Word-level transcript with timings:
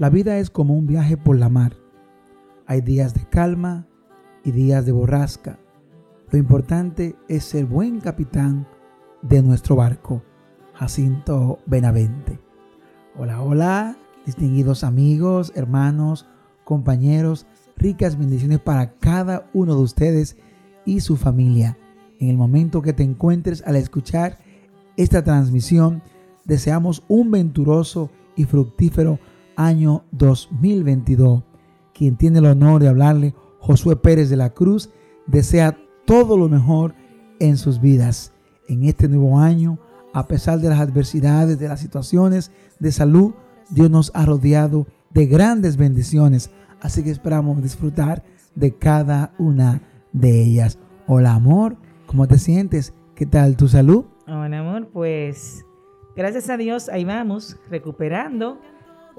La 0.00 0.08
vida 0.08 0.38
es 0.38 0.48
como 0.48 0.72
un 0.72 0.86
viaje 0.86 1.18
por 1.18 1.38
la 1.38 1.50
mar. 1.50 1.74
Hay 2.66 2.80
días 2.80 3.12
de 3.12 3.26
calma 3.28 3.86
y 4.42 4.50
días 4.50 4.86
de 4.86 4.92
borrasca. 4.92 5.58
Lo 6.30 6.38
importante 6.38 7.16
es 7.28 7.44
ser 7.44 7.66
buen 7.66 8.00
capitán 8.00 8.66
de 9.20 9.42
nuestro 9.42 9.76
barco. 9.76 10.22
Jacinto 10.72 11.58
Benavente. 11.66 12.40
Hola, 13.14 13.42
hola, 13.42 13.98
distinguidos 14.24 14.84
amigos, 14.84 15.52
hermanos, 15.54 16.26
compañeros, 16.64 17.44
ricas 17.76 18.18
bendiciones 18.18 18.60
para 18.60 18.94
cada 18.94 19.50
uno 19.52 19.74
de 19.74 19.82
ustedes 19.82 20.38
y 20.86 21.00
su 21.00 21.18
familia. 21.18 21.76
En 22.18 22.30
el 22.30 22.38
momento 22.38 22.80
que 22.80 22.94
te 22.94 23.02
encuentres 23.02 23.62
al 23.66 23.76
escuchar 23.76 24.38
esta 24.96 25.22
transmisión, 25.22 26.02
deseamos 26.46 27.04
un 27.06 27.30
venturoso 27.30 28.08
y 28.34 28.44
fructífero 28.44 29.18
año 29.66 30.04
2022. 30.12 31.44
Quien 31.92 32.16
tiene 32.16 32.38
el 32.38 32.46
honor 32.46 32.80
de 32.80 32.88
hablarle, 32.88 33.34
Josué 33.58 33.96
Pérez 33.96 34.30
de 34.30 34.36
la 34.36 34.50
Cruz, 34.50 34.90
desea 35.26 35.76
todo 36.06 36.38
lo 36.38 36.48
mejor 36.48 36.94
en 37.38 37.58
sus 37.58 37.80
vidas. 37.80 38.32
En 38.68 38.84
este 38.84 39.08
nuevo 39.08 39.38
año, 39.38 39.78
a 40.14 40.26
pesar 40.26 40.60
de 40.60 40.68
las 40.70 40.80
adversidades, 40.80 41.58
de 41.58 41.68
las 41.68 41.80
situaciones 41.80 42.50
de 42.78 42.90
salud, 42.90 43.34
Dios 43.68 43.90
nos 43.90 44.10
ha 44.14 44.24
rodeado 44.24 44.86
de 45.10 45.26
grandes 45.26 45.76
bendiciones. 45.76 46.50
Así 46.80 47.04
que 47.04 47.10
esperamos 47.10 47.62
disfrutar 47.62 48.22
de 48.54 48.74
cada 48.76 49.34
una 49.38 49.82
de 50.12 50.42
ellas. 50.42 50.78
Hola 51.06 51.34
amor, 51.34 51.76
¿cómo 52.06 52.26
te 52.26 52.38
sientes? 52.38 52.94
¿Qué 53.14 53.26
tal 53.26 53.56
tu 53.56 53.68
salud? 53.68 54.06
Hola 54.26 54.60
amor, 54.60 54.88
pues 54.90 55.64
gracias 56.16 56.48
a 56.48 56.56
Dios 56.56 56.88
ahí 56.88 57.04
vamos 57.04 57.58
recuperando 57.68 58.58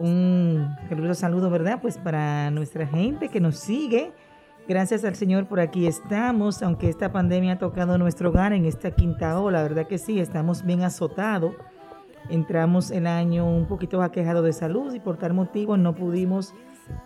un 0.02 0.76
caluroso 0.90 1.22
saludo, 1.22 1.50
¿verdad? 1.50 1.80
Pues 1.82 1.98
para 1.98 2.50
nuestra 2.52 2.88
gente 2.88 3.30
que 3.30 3.40
nos 3.40 3.58
sigue. 3.58 4.12
Gracias 4.68 5.04
al 5.04 5.16
Señor 5.16 5.48
por 5.48 5.60
aquí 5.60 5.88
estamos, 5.88 6.62
aunque 6.64 6.90
esta 6.90 7.12
pandemia 7.12 7.54
ha 7.54 7.60
tocado 7.60 7.98
nuestro 7.98 8.30
hogar 8.30 8.54
en 8.54 8.66
esta 8.66 8.92
quinta 8.92 9.40
ola, 9.40 9.64
¿verdad 9.64 9.88
que 9.88 9.98
sí? 9.98 10.20
Estamos 10.20 10.64
bien 10.66 10.84
azotados. 10.84 11.54
Entramos 12.30 12.92
el 12.92 13.08
año 13.08 13.46
un 13.46 13.68
poquito 13.68 14.02
aquejado 14.02 14.44
de 14.44 14.54
salud 14.54 14.94
y 14.94 15.00
por 15.00 15.18
tal 15.18 15.34
motivo 15.34 15.78
no 15.78 15.96
pudimos, 15.96 16.54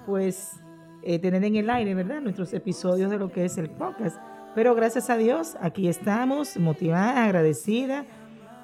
pues, 0.06 0.59
eh, 1.04 1.20
tener 1.20 1.44
en 1.44 1.56
el 1.56 1.70
aire, 1.70 1.96
¿verdad? 1.96 2.22
Nuestros 2.22 2.54
episodios 2.54 3.09
de 3.09 3.18
lo 3.18 3.32
que 3.32 3.46
es 3.46 3.58
el 3.58 3.70
podcast. 3.70 4.18
Pero 4.54 4.76
gracias 4.76 5.09
a 5.09 5.18
Dios, 5.18 5.58
aquí 5.62 5.88
estamos, 5.88 6.58
motivada, 6.58 7.26
agradecida 7.26 8.06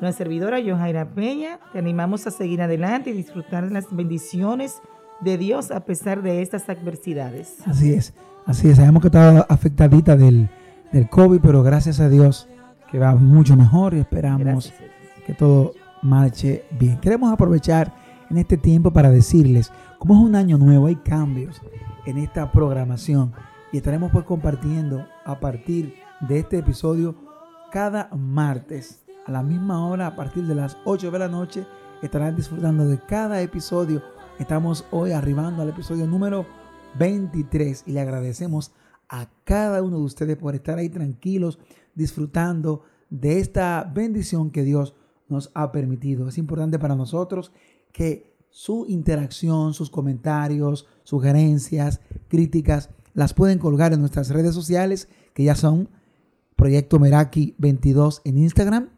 nuestra 0.02 0.26
servidora 0.26 0.58
Johaira 0.60 1.14
Peña, 1.14 1.60
te 1.72 1.78
animamos 1.78 2.26
a 2.26 2.32
seguir 2.32 2.62
adelante 2.62 3.12
y 3.12 3.14
disfrutar 3.14 3.66
de 3.66 3.72
las 3.72 3.96
bendiciones 3.96 4.82
de 5.20 5.38
Dios 5.38 5.70
a 5.70 5.86
pesar 5.86 6.24
de 6.24 6.42
estas 6.42 6.68
adversidades. 6.70 7.58
Así 7.68 7.94
es, 7.94 8.16
así 8.48 8.70
es. 8.70 8.78
Sabemos 8.78 9.04
que 9.04 9.10
estaba 9.10 9.42
afectadita 9.42 10.18
del, 10.18 10.50
del 10.92 11.08
COVID, 11.08 11.40
pero 11.40 11.62
gracias 11.62 12.00
a 12.00 12.10
Dios 12.10 12.48
que 12.90 12.98
va 12.98 13.14
mucho 13.14 13.56
mejor 13.56 13.94
y 13.94 14.00
esperamos 14.00 14.74
que 15.28 15.36
todo 15.36 15.74
marche 16.02 16.66
bien. 16.80 17.00
Queremos 17.00 17.32
aprovechar 17.32 17.94
en 18.32 18.40
este 18.40 18.58
tiempo 18.58 18.92
para 18.92 19.12
decirles, 19.12 19.72
como 20.00 20.16
es 20.16 20.22
un 20.22 20.36
año 20.36 20.58
nuevo, 20.58 20.88
hay 20.88 20.96
cambios 20.96 21.62
en 22.08 22.18
esta 22.18 22.52
programación 22.52 23.34
y 23.72 23.78
estaremos 23.78 24.12
pues 24.12 24.26
compartiendo 24.26 25.06
a 25.26 25.40
partir 25.40 25.94
de 26.22 26.40
este 26.40 26.58
episodio 26.58 27.16
cada 27.72 28.10
martes 28.16 29.01
a 29.26 29.32
la 29.32 29.44
misma 29.44 29.88
hora, 29.88 30.08
a 30.08 30.16
partir 30.16 30.46
de 30.46 30.56
las 30.56 30.78
8 30.86 31.12
de 31.12 31.20
la 31.20 31.28
noche, 31.28 31.66
estarán 32.02 32.36
disfrutando 32.36 32.88
de 32.88 33.00
cada 33.00 33.42
episodio. 33.42 34.02
Estamos 34.40 34.86
hoy 34.92 35.12
arribando 35.12 35.62
al 35.62 35.70
episodio 35.70 36.08
número 36.08 36.46
23 36.98 37.84
y 37.86 37.92
le 37.92 38.02
agradecemos 38.02 38.72
a 39.10 39.30
cada 39.44 39.84
uno 39.84 39.98
de 39.98 40.06
ustedes 40.06 40.38
por 40.38 40.56
estar 40.56 40.78
ahí 40.78 40.90
tranquilos, 40.90 41.60
disfrutando 41.94 42.84
de 43.10 43.40
esta 43.40 43.90
bendición 43.94 44.52
que 44.52 44.64
Dios 44.64 44.96
nos 45.28 45.52
ha 45.54 45.72
permitido. 45.72 46.28
Es 46.28 46.38
importante 46.38 46.80
para 46.80 46.96
nosotros 46.96 47.52
que 47.92 48.36
su 48.50 48.86
interacción, 48.88 49.74
sus 49.74 49.90
comentarios, 49.90 50.88
sugerencias, 51.04 52.02
críticas, 52.28 52.90
las 53.14 53.34
pueden 53.34 53.60
colgar 53.60 53.94
en 53.94 54.00
nuestras 54.00 54.30
redes 54.30 54.56
sociales, 54.56 55.10
que 55.34 55.44
ya 55.44 55.56
son 55.56 55.90
Proyecto 56.56 57.00
Meraki 57.00 57.56
22 57.58 58.22
en 58.24 58.38
Instagram, 58.38 58.90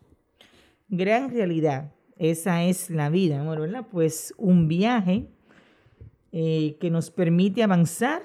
Gran 0.90 1.28
realidad, 1.28 1.92
esa 2.16 2.62
es 2.62 2.88
la 2.88 3.10
vida, 3.10 3.42
¿verdad? 3.42 3.88
Pues 3.90 4.32
un 4.38 4.68
viaje 4.68 5.26
eh, 6.30 6.76
que 6.80 6.90
nos 6.90 7.10
permite 7.10 7.64
avanzar 7.64 8.22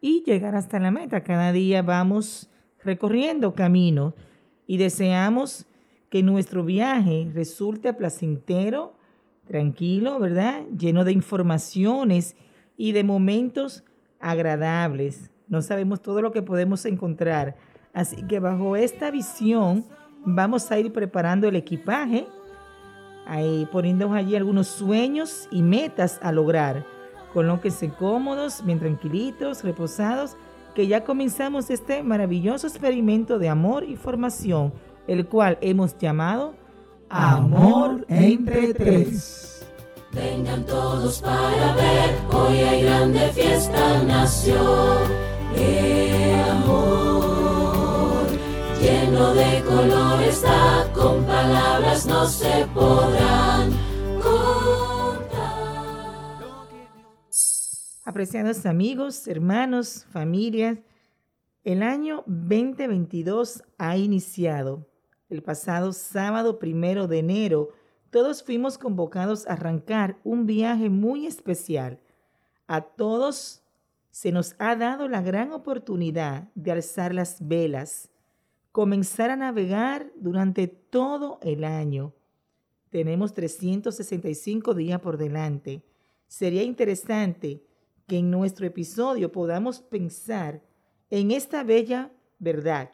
y 0.00 0.22
llegar 0.22 0.54
hasta 0.54 0.78
la 0.78 0.92
meta. 0.92 1.24
Cada 1.24 1.50
día 1.50 1.82
vamos 1.82 2.48
recorriendo 2.84 3.54
caminos 3.54 4.14
y 4.68 4.76
deseamos 4.76 5.66
que 6.10 6.22
nuestro 6.22 6.64
viaje 6.64 7.28
resulte 7.34 7.92
placentero, 7.92 9.01
tranquilo, 9.46 10.18
¿verdad? 10.18 10.62
Lleno 10.76 11.04
de 11.04 11.12
informaciones 11.12 12.36
y 12.76 12.92
de 12.92 13.04
momentos 13.04 13.84
agradables. 14.20 15.30
No 15.48 15.62
sabemos 15.62 16.00
todo 16.00 16.22
lo 16.22 16.32
que 16.32 16.42
podemos 16.42 16.84
encontrar. 16.86 17.56
Así 17.92 18.26
que 18.26 18.40
bajo 18.40 18.76
esta 18.76 19.10
visión 19.10 19.84
vamos 20.24 20.70
a 20.70 20.78
ir 20.78 20.92
preparando 20.92 21.48
el 21.48 21.56
equipaje, 21.56 22.26
ahí 23.26 23.68
poniendo 23.70 24.12
allí 24.12 24.36
algunos 24.36 24.68
sueños 24.68 25.48
y 25.50 25.62
metas 25.62 26.18
a 26.22 26.32
lograr. 26.32 26.86
Colóquense 27.32 27.90
cómodos, 27.90 28.64
bien 28.64 28.78
tranquilitos, 28.78 29.64
reposados, 29.64 30.36
que 30.74 30.86
ya 30.86 31.04
comenzamos 31.04 31.70
este 31.70 32.02
maravilloso 32.02 32.66
experimento 32.66 33.38
de 33.38 33.48
amor 33.48 33.84
y 33.84 33.96
formación, 33.96 34.72
el 35.06 35.26
cual 35.26 35.58
hemos 35.60 35.98
llamado 35.98 36.54
Amor 37.14 38.06
entre 38.08 38.72
tres. 38.72 39.66
Vengan 40.12 40.64
todos 40.64 41.20
para 41.20 41.74
ver, 41.74 42.18
hoy 42.32 42.56
hay 42.56 42.84
grande 42.84 43.28
fiesta 43.34 44.02
nació. 44.02 44.56
El 45.54 46.40
amor 46.48 48.26
lleno 48.80 49.34
de 49.34 49.62
color 49.62 50.22
está, 50.22 50.90
con 50.94 51.26
palabras 51.26 52.06
no 52.06 52.24
se 52.24 52.66
podrán 52.72 53.72
contar. 54.22 55.32
Apreciados 58.06 58.64
amigos, 58.64 59.28
hermanos, 59.28 60.06
familias, 60.10 60.78
el 61.62 61.82
año 61.82 62.24
2022 62.26 63.64
ha 63.76 63.98
iniciado 63.98 64.90
el 65.32 65.42
pasado 65.42 65.92
sábado 65.92 66.58
primero 66.58 67.08
de 67.08 67.18
enero, 67.18 67.70
todos 68.10 68.42
fuimos 68.42 68.76
convocados 68.76 69.46
a 69.46 69.54
arrancar 69.54 70.18
un 70.24 70.44
viaje 70.44 70.90
muy 70.90 71.26
especial. 71.26 71.98
A 72.66 72.82
todos 72.82 73.62
se 74.10 74.30
nos 74.30 74.54
ha 74.58 74.76
dado 74.76 75.08
la 75.08 75.22
gran 75.22 75.52
oportunidad 75.52 76.50
de 76.54 76.72
alzar 76.72 77.14
las 77.14 77.48
velas, 77.48 78.10
comenzar 78.72 79.30
a 79.30 79.36
navegar 79.36 80.12
durante 80.16 80.68
todo 80.68 81.38
el 81.42 81.64
año. 81.64 82.12
Tenemos 82.90 83.32
365 83.32 84.74
días 84.74 85.00
por 85.00 85.16
delante. 85.16 85.82
Sería 86.28 86.62
interesante 86.62 87.64
que 88.06 88.18
en 88.18 88.30
nuestro 88.30 88.66
episodio 88.66 89.32
podamos 89.32 89.80
pensar 89.80 90.60
en 91.08 91.30
esta 91.30 91.64
bella 91.64 92.12
verdad, 92.38 92.90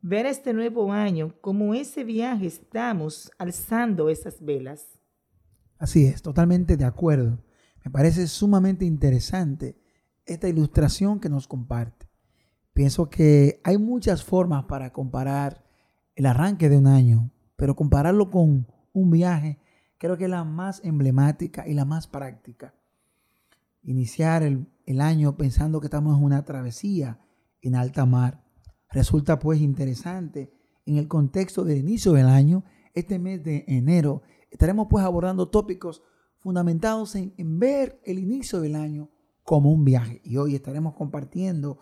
ver 0.00 0.26
este 0.26 0.52
nuevo 0.52 0.92
año 0.92 1.34
como 1.40 1.74
ese 1.74 2.04
viaje 2.04 2.46
estamos 2.46 3.30
alzando 3.38 4.08
esas 4.08 4.44
velas. 4.44 4.86
Así 5.78 6.06
es, 6.06 6.22
totalmente 6.22 6.76
de 6.76 6.84
acuerdo. 6.84 7.38
Me 7.84 7.90
parece 7.90 8.26
sumamente 8.26 8.84
interesante 8.84 9.78
esta 10.26 10.48
ilustración 10.48 11.20
que 11.20 11.28
nos 11.28 11.48
comparte. 11.48 12.08
Pienso 12.72 13.08
que 13.08 13.60
hay 13.64 13.78
muchas 13.78 14.22
formas 14.22 14.64
para 14.64 14.92
comparar 14.92 15.64
el 16.14 16.26
arranque 16.26 16.68
de 16.68 16.76
un 16.76 16.86
año, 16.86 17.30
pero 17.56 17.74
compararlo 17.74 18.30
con 18.30 18.66
un 18.92 19.10
viaje 19.10 19.58
creo 19.98 20.16
que 20.16 20.24
es 20.24 20.30
la 20.30 20.44
más 20.44 20.80
emblemática 20.84 21.66
y 21.66 21.74
la 21.74 21.84
más 21.84 22.06
práctica. 22.06 22.74
Iniciar 23.82 24.42
el, 24.42 24.66
el 24.86 25.00
año 25.00 25.36
pensando 25.36 25.80
que 25.80 25.86
estamos 25.86 26.16
en 26.16 26.24
una 26.24 26.44
travesía 26.44 27.20
en 27.62 27.74
alta 27.74 28.06
mar. 28.06 28.44
Resulta 28.90 29.38
pues 29.38 29.60
interesante 29.60 30.52
en 30.86 30.96
el 30.96 31.08
contexto 31.08 31.64
del 31.64 31.78
inicio 31.78 32.12
del 32.12 32.26
año, 32.26 32.64
este 32.94 33.18
mes 33.18 33.44
de 33.44 33.64
enero, 33.68 34.22
estaremos 34.50 34.86
pues 34.88 35.04
abordando 35.04 35.48
tópicos 35.48 36.02
fundamentados 36.38 37.14
en, 37.14 37.34
en, 37.36 37.58
ver 37.58 38.00
el 38.04 38.18
inicio 38.18 38.60
del 38.60 38.74
año 38.74 39.10
como 39.42 39.70
un 39.70 39.84
viaje. 39.84 40.20
Y 40.24 40.38
hoy 40.38 40.54
estaremos 40.54 40.94
compartiendo 40.94 41.78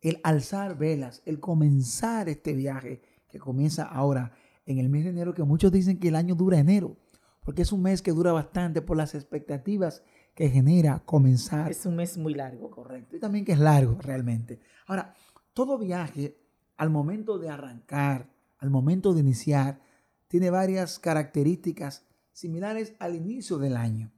el 0.00 0.18
alzar 0.24 0.76
velas, 0.76 1.22
el 1.26 1.38
comenzar 1.38 2.28
este 2.28 2.54
viaje 2.54 3.02
que 3.28 3.38
comienza 3.38 3.84
ahora 3.84 4.32
en 4.66 4.78
el 4.78 4.88
mes 4.88 5.04
de 5.04 5.10
enero, 5.10 5.34
que 5.34 5.44
muchos 5.44 5.70
dicen 5.70 5.98
que 5.98 6.08
el 6.08 6.16
año 6.16 6.34
dura 6.34 6.58
enero, 6.58 6.96
porque 7.44 7.62
es 7.62 7.72
un 7.72 7.82
mes 7.82 8.02
que 8.02 8.12
dura 8.12 8.32
bastante 8.32 8.82
por 8.82 8.96
las 8.96 9.14
expectativas 9.14 10.02
que 10.34 10.48
genera 10.48 11.00
comenzar. 11.04 11.70
Es 11.70 11.86
un 11.86 11.96
mes 11.96 12.16
muy 12.16 12.34
largo. 12.34 12.70
Correcto. 12.70 13.16
Y 13.16 13.20
también 13.20 13.44
que 13.44 13.52
es 13.52 13.58
largo 13.58 13.98
realmente. 14.00 14.60
Ahora, 14.86 15.14
todo 15.60 15.76
viaje 15.76 16.38
al 16.78 16.88
momento 16.88 17.38
de 17.38 17.50
arrancar, 17.50 18.32
al 18.56 18.70
momento 18.70 19.12
de 19.12 19.20
iniciar, 19.20 19.82
tiene 20.26 20.48
varias 20.48 20.98
características 20.98 22.06
similares 22.32 22.94
al 22.98 23.14
inicio 23.14 23.58
del 23.58 23.76
año. 23.76 24.10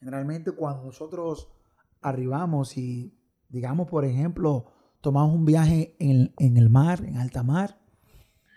Generalmente 0.00 0.50
cuando 0.50 0.86
nosotros 0.86 1.52
arribamos 2.00 2.76
y, 2.76 3.16
digamos, 3.48 3.88
por 3.88 4.04
ejemplo, 4.04 4.72
tomamos 5.00 5.36
un 5.36 5.44
viaje 5.44 5.94
en, 6.00 6.32
el 6.56 6.68
mar, 6.68 7.04
en 7.04 7.18
alta 7.18 7.44
mar, 7.44 7.78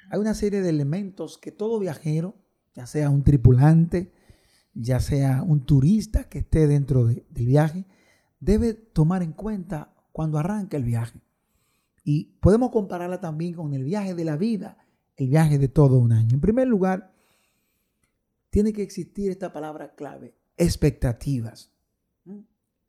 hay 0.10 0.19
una 0.19 0.34
serie 0.34 0.62
de 0.62 0.69
elementos 0.69 1.38
que 1.38 1.51
todo 1.51 1.78
viajero, 1.78 2.34
ya 2.74 2.88
sea 2.88 3.12
un 3.12 3.24
tripulante, 3.24 4.12
ya 4.74 5.00
sea 5.00 5.44
un 5.44 5.63
turista 5.63 6.24
que 6.24 6.39
esté 6.39 6.66
dentro 6.66 7.06
de, 7.06 7.24
del 7.30 7.46
viaje, 7.46 7.86
debe 8.39 8.74
tomar 8.74 9.22
en 9.22 9.34
cuenta 9.34 9.94
cuando 10.12 10.39
arranca 10.39 10.75
el 10.75 10.86
viaje. 10.86 11.22
Y 12.04 12.36
podemos 12.42 12.72
compararla 12.72 13.22
también 13.22 13.54
con 13.54 13.74
el 13.74 13.84
viaje 13.84 14.14
de 14.14 14.26
la 14.26 14.36
vida, 14.36 14.78
el 15.16 15.30
viaje 15.30 15.58
de 15.58 15.70
todo 15.70 15.98
un 15.98 16.12
año. 16.12 16.36
En 16.36 16.42
primer 16.42 16.68
lugar, 16.68 17.14
tiene 18.50 18.74
que 18.74 18.84
existir 18.84 19.32
esta 19.32 19.54
palabra 19.54 19.96
clave, 19.96 20.36
expectativas. 20.58 21.72
¿Mm? 22.26 22.42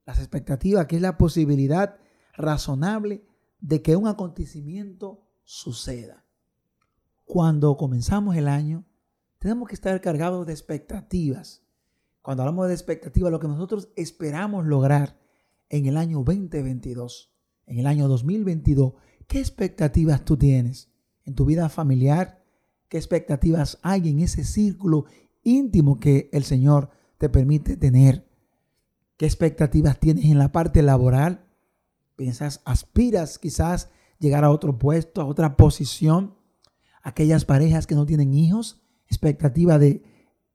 Las 0.04 0.18
expectativas, 0.18 0.86
que 0.86 0.96
es 0.96 1.02
la 1.02 1.16
posibilidad 1.16 1.96
razonable 2.34 3.24
de 3.60 3.80
que 3.82 3.96
un 3.96 4.08
acontecimiento 4.08 5.22
suceda. 5.44 6.24
Cuando 7.24 7.76
comenzamos 7.76 8.36
el 8.36 8.48
año, 8.48 8.84
tenemos 9.38 9.68
que 9.68 9.74
estar 9.74 9.98
cargados 10.00 10.46
de 10.46 10.52
expectativas. 10.52 11.62
Cuando 12.20 12.42
hablamos 12.42 12.68
de 12.68 12.74
expectativas, 12.74 13.30
lo 13.30 13.40
que 13.40 13.48
nosotros 13.48 13.90
esperamos 13.96 14.66
lograr 14.66 15.18
en 15.68 15.86
el 15.86 15.96
año 15.96 16.18
2022 16.24 17.33
en 17.66 17.78
el 17.78 17.86
año 17.86 18.08
2022, 18.08 18.94
¿qué 19.26 19.38
expectativas 19.38 20.24
tú 20.24 20.36
tienes 20.36 20.90
en 21.24 21.34
tu 21.34 21.44
vida 21.44 21.68
familiar? 21.68 22.44
¿Qué 22.88 22.96
expectativas 22.96 23.78
hay 23.82 24.08
en 24.08 24.20
ese 24.20 24.44
círculo 24.44 25.06
íntimo 25.42 25.98
que 25.98 26.28
el 26.32 26.44
Señor 26.44 26.90
te 27.18 27.28
permite 27.28 27.76
tener? 27.76 28.28
¿Qué 29.16 29.26
expectativas 29.26 29.98
tienes 29.98 30.26
en 30.26 30.38
la 30.38 30.52
parte 30.52 30.82
laboral? 30.82 31.46
¿Piensas, 32.16 32.60
aspiras 32.64 33.38
quizás 33.38 33.90
llegar 34.18 34.44
a 34.44 34.50
otro 34.50 34.78
puesto, 34.78 35.20
a 35.20 35.26
otra 35.26 35.56
posición? 35.56 36.36
Aquellas 37.02 37.44
parejas 37.44 37.86
que 37.86 37.94
no 37.94 38.06
tienen 38.06 38.34
hijos, 38.34 38.82
expectativa 39.08 39.78
de 39.78 40.02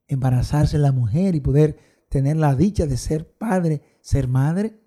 embarazarse 0.08 0.78
la 0.78 0.92
mujer 0.92 1.36
y 1.36 1.40
poder 1.40 1.78
tener 2.10 2.38
la 2.38 2.56
dicha 2.56 2.88
de 2.88 2.98
ser 2.98 3.32
padre, 3.38 3.82
ser 4.02 4.28
madre 4.28 4.80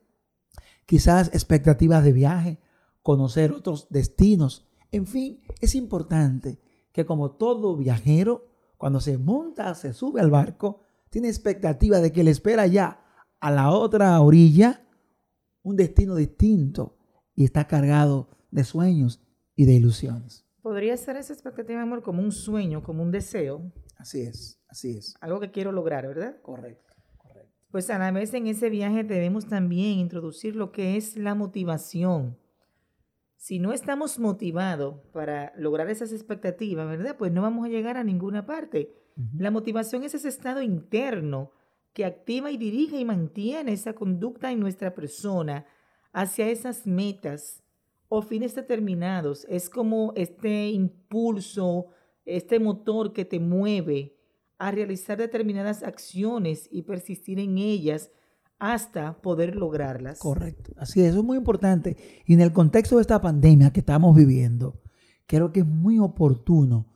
quizás 0.93 1.29
expectativas 1.29 2.05
de 2.05 2.13
viaje, 2.13 2.59
conocer 3.01 3.51
otros 3.53 3.87
destinos. 3.89 4.69
En 4.91 5.07
fin, 5.07 5.41
es 5.63 5.75
importante 5.75 6.61
que 6.93 7.07
como 7.07 7.31
todo 7.31 7.79
viajero, 7.79 8.51
cuando 8.77 9.01
se 9.01 9.17
monta, 9.17 9.75
se 9.75 9.95
sube 9.95 10.21
al 10.21 10.31
barco, 10.31 10.83
tiene 11.09 11.29
expectativa 11.29 12.01
de 12.01 12.13
que 12.13 12.23
le 12.23 12.31
espera 12.31 12.67
ya 12.67 13.01
a 13.41 13.51
la 13.51 13.71
otra 13.71 14.21
orilla 14.21 14.87
un 15.63 15.77
destino 15.77 16.15
distinto 16.15 16.99
y 17.35 17.45
está 17.45 17.67
cargado 17.67 18.29
de 18.51 18.63
sueños 18.63 19.23
y 19.57 19.65
de 19.65 19.73
ilusiones. 19.73 20.45
Podría 20.61 20.95
ser 20.99 21.17
esa 21.17 21.33
expectativa, 21.33 21.81
amor, 21.81 22.03
como 22.03 22.21
un 22.21 22.33
sueño, 22.33 22.83
como 22.83 23.03
un 23.03 23.11
deseo. 23.11 23.73
Así 23.97 24.21
es, 24.21 24.61
así 24.69 24.99
es. 24.99 25.15
Algo 25.23 25.41
que 25.41 25.53
quiero 25.53 25.73
lograr, 25.73 26.07
¿verdad? 26.07 26.37
Correcto 26.43 26.92
pues 27.73 27.89
a 27.89 27.99
la 27.99 28.11
vez 28.11 28.35
en 28.35 28.47
ese 28.47 28.69
viaje 28.69 29.03
debemos 29.03 29.47
también 29.47 29.99
introducir 29.99 30.55
lo 30.55 30.73
que 30.73 30.99
es 30.99 31.17
la 31.17 31.35
motivación. 31.35 32.39
Si 33.37 33.59
no 33.59 33.73
estamos 33.73 34.19
motivados 34.19 35.01
para 35.13 35.55
lograr 35.57 35.89
esas 35.89 36.13
expectativas, 36.13 36.87
¿verdad? 36.87 37.17
Pues 37.19 37.33
no 37.33 37.41
vamos 37.41 37.65
a 37.65 37.71
llegar 37.71 37.97
a 37.97 38.05
ninguna 38.05 38.45
parte. 38.45 38.95
La 39.37 39.51
motivación 39.51 40.05
es 40.05 40.15
ese 40.15 40.29
estado 40.29 40.63
interno 40.63 41.51
que 41.95 42.05
activa 42.05 42.51
y 42.51 42.59
dirige 42.59 42.99
y 42.99 43.05
mantiene 43.07 43.73
esa 43.73 43.95
conducta 43.95 44.53
en 44.53 44.61
nuestra 44.61 44.95
persona 44.95 45.67
hacia 46.13 46.49
esas 46.51 46.87
metas 46.87 47.65
o 48.09 48.21
fines 48.21 48.55
determinados. 48.55 49.47
Es 49.49 49.71
como 49.71 50.13
este 50.15 50.69
impulso, 50.69 51.87
este 52.27 52.61
motor 52.61 53.15
que 53.15 53.25
te 53.25 53.41
mueve 53.41 54.15
a 54.63 54.71
realizar 54.71 55.19
determinadas 55.19 55.83
acciones 55.83 56.69
y 56.71 56.83
persistir 56.83 57.41
en 57.41 57.59
ellas 57.59 58.13
hasta 58.61 59.21
poder 59.21 59.57
lograrlas. 59.57 60.21
Correcto. 60.21 60.73
Así 60.77 61.01
es, 61.01 61.09
eso 61.09 61.19
es 61.19 61.25
muy 61.25 61.37
importante. 61.37 61.97
Y 62.27 62.35
en 62.35 62.41
el 62.41 62.53
contexto 62.53 62.95
de 62.95 63.03
esta 63.03 63.21
pandemia 63.21 63.73
que 63.73 63.81
estamos 63.81 64.15
viviendo, 64.15 64.81
creo 65.27 65.51
que 65.51 65.61
es 65.61 65.67
muy 65.67 65.99
oportuno 65.99 66.87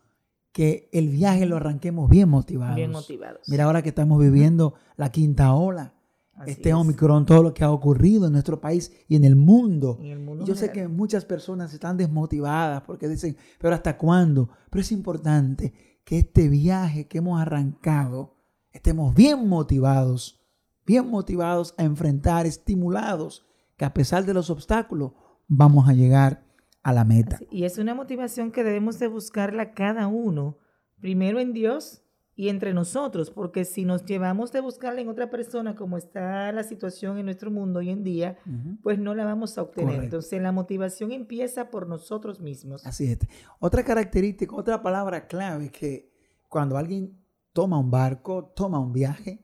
que 0.53 0.89
el 0.93 1.09
viaje 1.09 1.45
lo 1.45 1.57
arranquemos 1.57 2.09
bien 2.09 2.29
motivados. 2.29 2.77
Bien 2.77 2.93
motivados. 2.93 3.41
Mira 3.49 3.65
ahora 3.65 3.83
que 3.83 3.89
estamos 3.89 4.21
viviendo 4.21 4.75
la 4.97 5.11
quinta 5.11 5.53
ola, 5.53 5.93
Así 6.35 6.53
este 6.53 6.69
es. 6.69 6.75
Omicron, 6.75 7.27
todo 7.27 7.43
lo 7.43 7.53
que 7.53 7.65
ha 7.65 7.73
ocurrido 7.73 8.27
en 8.27 8.33
nuestro 8.33 8.61
país 8.61 8.93
y 9.09 9.17
en 9.17 9.25
el 9.25 9.35
mundo. 9.35 9.99
En 10.01 10.07
el 10.13 10.21
mundo 10.21 10.45
Yo 10.45 10.55
sé 10.55 10.71
que 10.71 10.87
muchas 10.87 11.25
personas 11.25 11.75
están 11.75 11.97
desmotivadas 11.97 12.83
porque 12.83 13.09
dicen, 13.09 13.37
pero 13.59 13.75
¿hasta 13.75 13.99
cuándo? 13.99 14.51
Pero 14.71 14.83
es 14.83 14.93
importante 14.93 15.96
que 16.07 16.21
este 16.21 16.49
viaje 16.49 17.09
que 17.09 17.19
hemos 17.19 17.41
arrancado 17.41 18.37
estemos 18.71 19.13
bien 19.13 19.49
motivados, 19.49 20.41
bien 20.87 21.11
motivados 21.11 21.75
a 21.79 21.83
enfrentar, 21.83 22.47
estimulados, 22.47 23.45
que 23.77 23.85
a 23.85 23.93
pesar 23.93 24.25
de 24.25 24.33
los 24.33 24.49
obstáculos 24.49 25.13
vamos 25.49 25.89
a 25.89 25.95
llegar 25.95 26.47
a 26.85 26.93
la 26.93 27.05
meta. 27.05 27.41
Y 27.51 27.65
es 27.65 27.77
una 27.79 27.97
motivación 27.97 28.53
que 28.53 28.63
debemos 28.63 29.01
de 29.01 29.09
buscarla 29.09 29.73
cada 29.73 30.07
uno, 30.07 30.61
primero 31.01 31.41
en 31.41 31.53
Dios 31.53 32.05
y 32.39 32.51
entre 32.51 32.75
nosotros, 32.75 33.31
porque 33.31 33.65
si 33.65 33.87
nos 33.87 34.05
llevamos 34.05 34.53
de 34.53 34.61
buscarla 34.61 35.01
en 35.01 35.09
otra 35.09 35.31
persona, 35.31 35.75
como 35.75 35.97
está 35.97 36.53
la 36.53 36.63
situación 36.63 37.17
en 37.17 37.25
nuestro 37.25 37.51
mundo 37.51 37.79
hoy 37.79 37.89
en 37.89 38.05
día, 38.05 38.37
uh 38.45 38.51
-huh. 38.51 38.79
pues 38.83 38.99
no 38.99 39.15
la 39.15 39.25
vamos 39.25 39.57
a 39.57 39.63
obtener. 39.63 39.95
Correcto. 39.95 40.05
Entonces 40.17 40.43
la 40.43 40.53
motivación 40.53 41.13
empieza 41.13 41.71
por 41.71 41.89
nosotros 41.89 42.41
mismos. 42.41 42.87
Así 42.87 43.07
es. 43.07 43.19
Otra 43.59 43.83
característica, 43.83 44.55
otra 44.55 44.83
palabra 44.83 45.27
clave 45.27 45.67
es 45.67 45.73
que 45.73 46.13
cuando 46.49 46.77
alguien 46.77 47.19
toma 47.55 47.79
un 47.79 47.91
barco, 47.91 48.53
toma 48.55 48.79
un 48.79 48.93
viaje, 48.93 49.41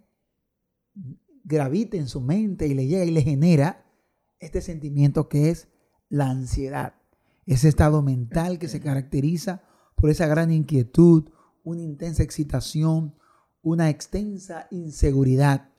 gravita 1.45 1.97
en 1.97 2.09
su 2.09 2.21
mente 2.21 2.67
y 2.67 2.75
le 2.75 2.87
llega 2.87 3.07
y 3.07 3.11
le 3.11 3.23
genera 3.23 3.87
este 4.39 4.61
sentimiento 4.61 5.31
que 5.31 5.49
es 5.49 5.69
la 6.11 6.29
ansiedad, 6.29 6.95
ese 7.47 7.69
estado 7.69 8.03
mental 8.03 8.59
que 8.59 8.69
se 8.69 8.81
caracteriza 8.81 9.63
por 9.97 10.11
esa 10.11 10.27
gran 10.27 10.51
inquietud, 10.51 11.31
una 11.65 11.83
intensa 11.83 12.23
excitación, 12.23 13.15
una 13.63 13.89
extensa 13.89 14.67
inseguridad. 14.71 15.71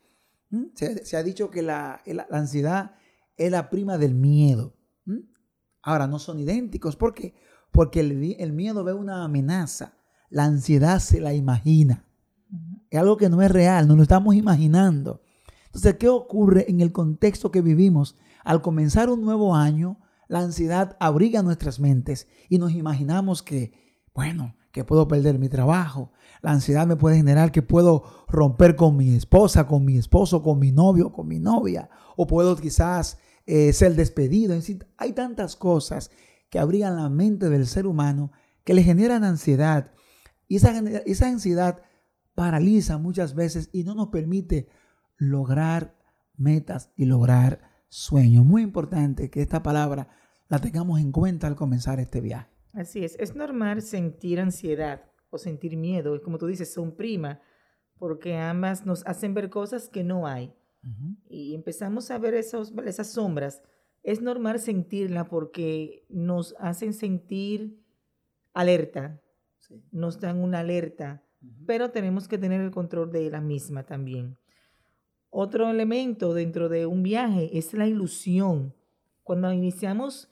¿Mm? 0.50 0.66
Se, 0.76 1.06
se 1.06 1.18
ha 1.18 1.24
dicho 1.24 1.50
que 1.50 1.62
la, 1.62 2.02
la, 2.06 2.28
ansiedad 2.32 2.96
es 3.38 3.52
la 3.52 3.70
prima 3.70 3.98
del 3.98 4.16
miedo. 4.16 4.76
¿m? 5.06 5.24
Ahora, 5.82 6.08
no 6.08 6.20
son 6.20 6.40
idénticos. 6.40 6.96
¿Por 6.96 7.14
qué? 7.14 7.34
Porque 7.72 8.00
el, 8.00 8.36
el 8.40 8.54
miedo 8.54 8.84
ve 8.84 8.94
una 8.94 9.24
amenaza. 9.24 9.98
La 10.30 10.46
ansiedad 10.46 11.00
se 11.00 11.20
la 11.20 11.34
imagina. 11.34 12.06
Es 12.90 13.00
algo 13.00 13.18
que 13.18 13.30
no 13.30 13.42
es 13.42 13.52
real, 13.52 13.88
no 13.88 13.96
lo 13.96 14.04
estamos 14.04 14.36
imaginando. 14.36 15.22
Entonces, 15.66 15.96
¿qué 15.96 16.08
ocurre 16.08 16.70
en 16.70 16.82
el 16.82 16.92
contexto 16.92 17.52
que 17.52 17.62
vivimos? 17.62 18.16
Al 18.44 18.62
comenzar 18.62 19.10
un 19.10 19.22
nuevo 19.22 19.56
año, 19.56 20.00
la 20.28 20.40
ansiedad 20.40 20.96
abriga 21.00 21.42
nuestras 21.42 21.80
mentes 21.80 22.28
y 22.50 22.60
nos 22.60 22.74
imaginamos 22.74 23.42
que, 23.42 23.74
bueno, 24.14 24.56
que 24.74 24.84
puedo 24.84 25.08
perder 25.08 25.38
mi 25.38 25.50
trabajo. 25.50 26.12
La 26.42 26.52
ansiedad 26.52 26.88
me 26.88 26.96
puede 26.96 27.16
generar 27.16 27.52
que 27.52 27.62
puedo 27.62 28.26
romper 28.28 28.76
con 28.76 28.98
mi 28.98 29.14
esposa, 29.16 29.68
con 29.68 29.86
mi 29.86 29.98
esposo, 29.98 30.42
con 30.42 30.58
mi 30.58 30.72
novio, 30.72 31.14
con 31.14 31.28
mi 31.28 31.40
novia. 31.40 31.90
O 32.18 32.26
puedo 32.26 32.58
quizás 32.58 33.20
eh, 33.46 33.72
ser 33.72 33.96
despedido. 33.96 34.54
Es 34.54 34.62
decir, 34.62 34.88
hay 34.98 35.14
tantas 35.14 35.56
cosas 35.56 36.10
que 36.50 36.58
abrigan 36.58 36.96
la 36.96 37.08
mente 37.10 37.50
del 37.50 37.68
ser 37.68 37.86
humano 37.86 38.32
que 38.64 38.74
le 38.74 38.82
generan 38.82 39.24
ansiedad. 39.24 39.92
Y 40.48 40.56
esa, 40.56 40.78
esa 41.06 41.28
ansiedad 41.28 41.84
paraliza 42.34 42.98
muchas 42.98 43.36
veces 43.36 43.70
y 43.74 43.84
no 43.84 43.94
nos 43.94 44.08
permite 44.08 44.70
lograr 45.18 45.96
metas 46.36 46.90
y 46.96 47.06
lograr 47.06 47.62
sueños. 47.90 48.44
Muy 48.44 48.64
importante 48.64 49.30
que 49.30 49.44
esta 49.44 49.62
palabra 49.62 50.10
la 50.48 50.58
tengamos 50.60 51.00
en 51.00 51.12
cuenta 51.12 51.46
al 51.46 51.56
comenzar 51.56 52.00
este 52.00 52.22
viaje. 52.22 52.53
Así 52.74 53.06
es, 53.06 53.16
es 53.20 53.36
normal 53.36 53.82
sentir 53.82 54.40
ansiedad 54.40 55.04
o 55.30 55.38
sentir 55.38 55.78
miedo, 55.78 56.16
y 56.16 56.22
como 56.22 56.38
tú 56.38 56.48
dices, 56.48 56.74
son 56.74 56.96
prima, 56.96 57.40
porque 57.98 58.36
ambas 58.36 58.86
nos 58.86 59.06
hacen 59.06 59.34
ver 59.34 59.50
cosas 59.50 59.90
que 59.90 60.04
no 60.04 60.28
hay. 60.28 60.54
Uh 60.84 60.88
-huh. 60.88 61.18
Y 61.30 61.56
empezamos 61.56 62.12
a 62.12 62.18
ver 62.18 62.34
esos, 62.34 62.74
esas 62.86 63.12
sombras. 63.12 63.62
Es 64.02 64.22
normal 64.22 64.60
sentirla 64.60 65.30
porque 65.30 66.06
nos 66.10 66.56
hacen 66.60 66.94
sentir 66.94 67.80
alerta, 68.54 69.22
sí. 69.60 69.82
nos 69.92 70.20
dan 70.20 70.40
una 70.40 70.60
alerta, 70.60 71.24
uh 71.42 71.48
-huh. 71.48 71.66
pero 71.66 71.92
tenemos 71.92 72.28
que 72.28 72.38
tener 72.38 72.60
el 72.60 72.72
control 72.72 73.12
de 73.12 73.30
la 73.30 73.40
misma 73.40 73.86
también. 73.86 74.38
Otro 75.30 75.70
elemento 75.70 76.34
dentro 76.34 76.70
de 76.70 76.86
un 76.86 77.02
viaje 77.02 77.58
es 77.58 77.74
la 77.74 77.88
ilusión. 77.88 78.76
Cuando 79.24 79.52
iniciamos, 79.52 80.30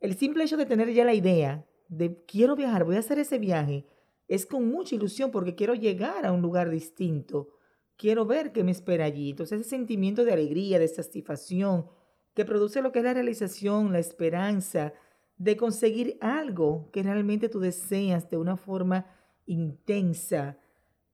el 0.00 0.14
simple 0.16 0.44
hecho 0.44 0.56
de 0.56 0.64
tener 0.64 0.90
ya 0.92 1.04
la 1.04 1.12
idea 1.12 1.67
de 1.88 2.22
quiero 2.26 2.54
viajar, 2.54 2.84
voy 2.84 2.96
a 2.96 3.00
hacer 3.00 3.18
ese 3.18 3.38
viaje, 3.38 3.86
es 4.28 4.44
con 4.46 4.68
mucha 4.68 4.94
ilusión 4.94 5.30
porque 5.30 5.54
quiero 5.54 5.74
llegar 5.74 6.26
a 6.26 6.32
un 6.32 6.42
lugar 6.42 6.70
distinto, 6.70 7.48
quiero 7.96 8.26
ver 8.26 8.52
qué 8.52 8.62
me 8.62 8.70
espera 8.70 9.06
allí. 9.06 9.30
Entonces 9.30 9.60
ese 9.60 9.70
sentimiento 9.70 10.24
de 10.24 10.32
alegría, 10.32 10.78
de 10.78 10.88
satisfacción, 10.88 11.86
que 12.34 12.44
produce 12.44 12.82
lo 12.82 12.92
que 12.92 13.00
es 13.00 13.04
la 13.04 13.14
realización, 13.14 13.92
la 13.92 13.98
esperanza 13.98 14.92
de 15.38 15.56
conseguir 15.56 16.18
algo 16.20 16.90
que 16.92 17.02
realmente 17.02 17.48
tú 17.48 17.58
deseas 17.58 18.28
de 18.30 18.36
una 18.36 18.56
forma 18.56 19.06
intensa. 19.46 20.58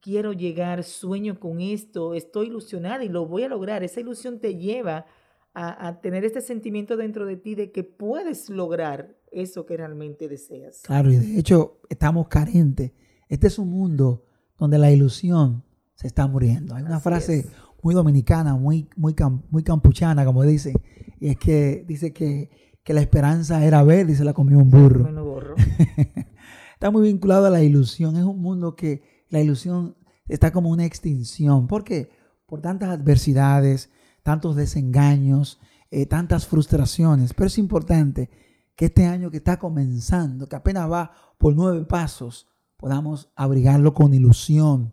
Quiero 0.01 0.33
llegar, 0.33 0.83
sueño 0.83 1.39
con 1.39 1.61
esto, 1.61 2.15
estoy 2.15 2.49
ilusionada 2.49 3.05
y 3.05 3.09
lo 3.09 3.27
voy 3.27 3.45
a 3.45 3.49
lograr. 3.49 3.83
Esa 3.85 4.01
ilusión 4.01 4.41
te 4.41 4.57
lleva 4.57 5.07
a, 5.55 5.89
a 5.89 6.01
tener 6.01 6.25
este 6.25 6.41
sentimiento 6.41 6.97
dentro 6.97 7.27
de 7.27 7.37
ti 7.37 7.55
de 7.55 7.71
que 7.71 7.85
puedes 7.85 8.51
lograr 8.51 9.17
eso 9.35 9.67
que 9.67 9.77
realmente 9.77 10.29
deseas. 10.29 10.81
Claro, 10.83 11.11
y 11.11 11.17
de 11.17 11.39
hecho 11.39 11.81
estamos 11.89 12.29
carentes. 12.29 12.93
Este 13.29 13.49
es 13.49 13.59
un 13.59 13.71
mundo 13.71 14.25
donde 14.59 14.79
la 14.79 14.91
ilusión 14.91 15.65
se 15.95 16.07
está 16.07 16.27
muriendo. 16.27 16.75
Hay 16.75 16.83
una 16.83 16.97
Así 16.97 17.03
frase 17.05 17.39
es. 17.41 17.47
muy 17.83 17.95
dominicana, 17.95 18.55
muy, 18.57 18.89
muy, 18.97 19.15
muy 19.51 19.63
campuchana, 19.63 20.25
como 20.25 20.43
dicen, 20.45 20.75
y 21.21 21.29
es 21.29 21.37
que 21.37 21.85
dice 21.87 22.13
que, 22.13 22.51
que 22.83 22.95
la 22.95 23.01
esperanza 23.01 23.65
era 23.65 23.83
ver 23.83 24.09
y 24.11 24.15
se 24.15 24.25
la 24.25 24.33
comió 24.33 24.59
un 24.59 24.71
burro. 24.71 25.03
Bueno, 25.05 25.25
burro. 25.25 25.55
está 26.75 26.91
muy 26.91 27.03
vinculado 27.03 27.47
a 27.47 27.51
la 27.51 27.63
ilusión. 27.63 28.17
Es 28.17 28.25
un 28.25 28.41
mundo 28.41 28.77
que 28.77 29.03
la 29.31 29.41
ilusión 29.41 29.97
está 30.29 30.53
como 30.53 30.71
una 30.71 30.85
extinción. 30.85 31.67
¿Por 31.67 31.85
qué? 31.85 32.11
Por 32.47 32.61
tantas 32.61 32.91
adversidades, 32.91 33.91
tantos 34.23 34.55
desengaños, 34.57 35.61
eh, 35.91 36.07
tantas 36.07 36.47
frustraciones. 36.47 37.33
Pero 37.35 37.47
es 37.47 37.59
importante 37.59 38.31
que 38.77 38.87
este 38.87 39.07
año 39.07 39.31
que 39.31 39.39
está 39.39 39.59
comenzando, 39.59 40.49
que 40.49 40.57
apenas 40.57 40.91
va 40.91 41.13
por 41.39 41.55
nueve 41.55 41.85
pasos, 41.85 42.49
podamos 42.77 43.33
abrigarlo 43.37 43.95
con 43.95 44.15
ilusión, 44.15 44.93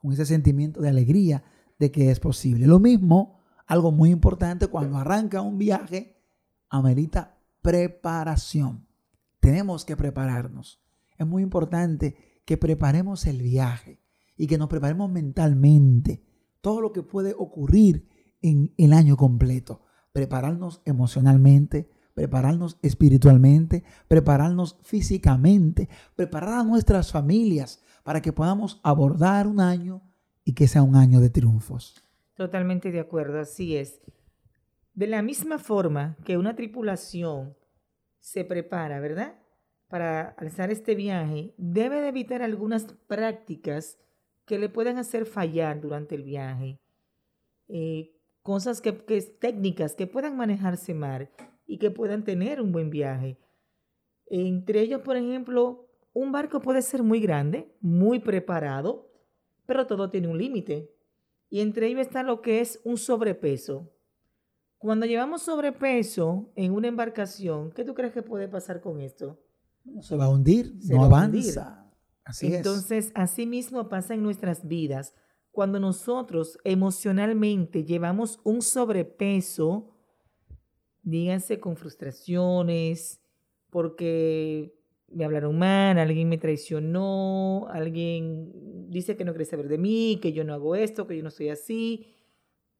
con 0.00 0.12
ese 0.12 0.26
sentimiento 0.26 0.80
de 0.80 0.88
alegría 0.88 1.44
de 1.78 1.90
que 1.90 2.10
es 2.10 2.20
posible. 2.20 2.66
Lo 2.66 2.78
mismo, 2.78 3.40
algo 3.66 3.92
muy 3.92 4.10
importante, 4.10 4.68
cuando 4.68 4.96
arranca 4.96 5.42
un 5.42 5.58
viaje, 5.58 6.16
amerita 6.68 7.38
preparación. 7.62 8.86
Tenemos 9.40 9.84
que 9.84 9.96
prepararnos. 9.96 10.80
Es 11.18 11.26
muy 11.26 11.42
importante 11.42 12.16
que 12.44 12.56
preparemos 12.56 13.26
el 13.26 13.42
viaje 13.42 14.00
y 14.36 14.46
que 14.46 14.58
nos 14.58 14.68
preparemos 14.68 15.10
mentalmente. 15.10 16.24
Todo 16.60 16.80
lo 16.80 16.92
que 16.92 17.02
puede 17.02 17.34
ocurrir 17.36 18.08
en 18.42 18.72
el 18.76 18.92
año 18.92 19.16
completo. 19.16 19.82
Prepararnos 20.12 20.82
emocionalmente, 20.84 21.90
prepararnos 22.16 22.78
espiritualmente, 22.80 23.84
prepararnos 24.08 24.78
físicamente, 24.82 25.90
preparar 26.16 26.60
a 26.60 26.64
nuestras 26.64 27.12
familias 27.12 27.84
para 28.04 28.22
que 28.22 28.32
podamos 28.32 28.80
abordar 28.82 29.46
un 29.46 29.60
año 29.60 30.00
y 30.42 30.54
que 30.54 30.66
sea 30.66 30.82
un 30.82 30.96
año 30.96 31.20
de 31.20 31.28
triunfos. 31.28 32.02
Totalmente 32.34 32.90
de 32.90 33.00
acuerdo, 33.00 33.38
así 33.38 33.76
es. 33.76 34.00
De 34.94 35.06
la 35.06 35.20
misma 35.20 35.58
forma 35.58 36.16
que 36.24 36.38
una 36.38 36.56
tripulación 36.56 37.54
se 38.18 38.46
prepara, 38.46 38.98
¿verdad? 38.98 39.34
Para 39.86 40.30
alzar 40.38 40.70
este 40.70 40.94
viaje, 40.94 41.52
debe 41.58 42.00
de 42.00 42.08
evitar 42.08 42.40
algunas 42.40 42.84
prácticas 43.06 43.98
que 44.46 44.58
le 44.58 44.70
puedan 44.70 44.96
hacer 44.96 45.26
fallar 45.26 45.82
durante 45.82 46.14
el 46.14 46.22
viaje. 46.22 46.80
Eh, 47.68 48.16
cosas 48.42 48.80
que, 48.80 49.04
que, 49.04 49.20
técnicas 49.20 49.94
que 49.94 50.06
puedan 50.06 50.34
manejarse 50.34 50.94
mal 50.94 51.28
y 51.66 51.78
que 51.78 51.90
puedan 51.90 52.24
tener 52.24 52.60
un 52.60 52.72
buen 52.72 52.90
viaje. 52.90 53.38
Entre 54.26 54.80
ellos, 54.80 55.02
por 55.02 55.16
ejemplo, 55.16 55.88
un 56.12 56.32
barco 56.32 56.60
puede 56.60 56.82
ser 56.82 57.02
muy 57.02 57.20
grande, 57.20 57.74
muy 57.80 58.20
preparado, 58.20 59.12
pero 59.66 59.86
todo 59.86 60.08
tiene 60.10 60.28
un 60.28 60.38
límite. 60.38 60.90
Y 61.50 61.60
entre 61.60 61.88
ellos 61.88 62.00
está 62.00 62.22
lo 62.22 62.40
que 62.40 62.60
es 62.60 62.80
un 62.84 62.96
sobrepeso. 62.96 63.92
Cuando 64.78 65.06
llevamos 65.06 65.42
sobrepeso 65.42 66.52
en 66.54 66.72
una 66.72 66.88
embarcación, 66.88 67.70
¿qué 67.72 67.84
tú 67.84 67.94
crees 67.94 68.12
que 68.12 68.22
puede 68.22 68.48
pasar 68.48 68.80
con 68.80 69.00
esto? 69.00 69.38
Se 70.00 70.16
va 70.16 70.24
a 70.24 70.28
hundir, 70.28 70.76
se 70.80 70.94
no 70.94 71.04
avanza. 71.04 71.90
Así 72.24 72.52
Entonces, 72.54 73.06
es. 73.06 73.12
así 73.14 73.46
mismo 73.46 73.88
pasa 73.88 74.14
en 74.14 74.22
nuestras 74.22 74.66
vidas. 74.66 75.14
Cuando 75.52 75.78
nosotros 75.80 76.58
emocionalmente 76.64 77.84
llevamos 77.84 78.40
un 78.42 78.62
sobrepeso, 78.62 79.95
díganse 81.06 81.60
con 81.60 81.76
frustraciones, 81.76 83.22
porque 83.70 84.74
me 85.08 85.24
hablaron 85.24 85.56
mal, 85.56 85.98
alguien 85.98 86.28
me 86.28 86.36
traicionó, 86.36 87.68
alguien 87.70 88.90
dice 88.90 89.16
que 89.16 89.24
no 89.24 89.32
quiere 89.32 89.44
saber 89.44 89.68
de 89.68 89.78
mí, 89.78 90.18
que 90.20 90.32
yo 90.32 90.42
no 90.42 90.52
hago 90.52 90.74
esto, 90.74 91.06
que 91.06 91.16
yo 91.16 91.22
no 91.22 91.30
soy 91.30 91.48
así. 91.48 92.08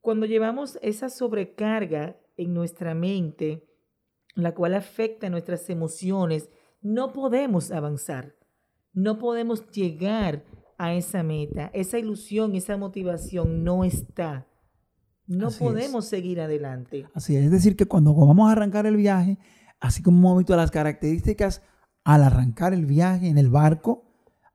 Cuando 0.01 0.25
llevamos 0.25 0.77
esa 0.81 1.09
sobrecarga 1.09 2.19
en 2.35 2.53
nuestra 2.53 2.93
mente, 2.93 3.63
la 4.35 4.53
cual 4.53 4.73
afecta 4.73 5.29
nuestras 5.29 5.69
emociones, 5.69 6.49
no 6.81 7.13
podemos 7.13 7.71
avanzar, 7.71 8.35
no 8.93 9.19
podemos 9.19 9.71
llegar 9.71 10.43
a 10.77 10.93
esa 10.93 11.23
meta. 11.23 11.71
Esa 11.73 11.97
ilusión, 11.97 12.55
esa 12.55 12.75
motivación 12.75 13.63
no 13.63 13.85
está. 13.85 14.47
No 15.27 15.47
así 15.47 15.59
podemos 15.59 16.05
es. 16.05 16.09
seguir 16.09 16.41
adelante. 16.41 17.05
Así 17.13 17.35
es, 17.35 17.45
es 17.45 17.51
decir, 17.51 17.75
que 17.75 17.85
cuando 17.85 18.13
vamos 18.15 18.49
a 18.49 18.53
arrancar 18.53 18.85
el 18.85 18.95
viaje, 18.95 19.37
así 19.79 20.01
como 20.01 20.17
hemos 20.19 20.37
visto 20.39 20.55
las 20.55 20.71
características 20.71 21.61
al 22.03 22.23
arrancar 22.23 22.73
el 22.73 22.85
viaje 22.85 23.27
en 23.27 23.37
el 23.37 23.49
barco, 23.49 24.05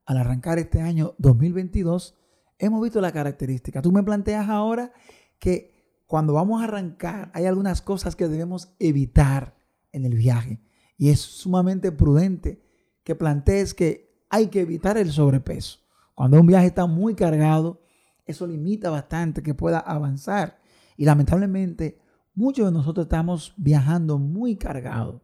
al 0.07 0.17
arrancar 0.17 0.59
este 0.59 0.81
año 0.81 1.15
2022, 1.19 2.17
hemos 2.59 2.83
visto 2.83 3.01
la 3.01 3.13
característica. 3.13 3.83
Tú 3.83 3.93
me 3.93 4.03
planteas 4.03 4.49
ahora 4.49 4.93
que 5.39 6.03
cuando 6.07 6.33
vamos 6.33 6.61
a 6.61 6.65
arrancar 6.65 7.31
hay 7.35 7.47
algunas 7.47 7.83
cosas 7.83 8.17
que 8.17 8.29
debemos 8.29 8.75
evitar 8.79 9.57
en 9.93 10.05
el 10.05 10.15
viaje. 10.15 10.61
Y 10.97 11.11
es 11.11 11.21
sumamente 11.21 11.93
prudente 11.93 12.63
que 13.05 13.15
plantees 13.15 13.75
que 13.75 14.25
hay 14.31 14.47
que 14.47 14.61
evitar 14.61 14.97
el 14.97 15.11
sobrepeso. 15.13 15.81
Cuando 16.15 16.41
un 16.41 16.47
viaje 16.47 16.67
está 16.67 16.87
muy 16.87 17.15
cargado, 17.15 17.83
eso 18.25 18.47
limita 18.47 18.91
bastante 18.91 19.43
que 19.43 19.55
pueda 19.55 19.79
avanzar. 19.79 20.62
Y 20.97 21.05
lamentablemente, 21.05 21.99
muchos 22.35 22.67
de 22.67 22.73
nosotros 22.73 23.07
estamos 23.07 23.55
viajando 23.57 24.19
muy 24.19 24.57
cargados. 24.57 25.23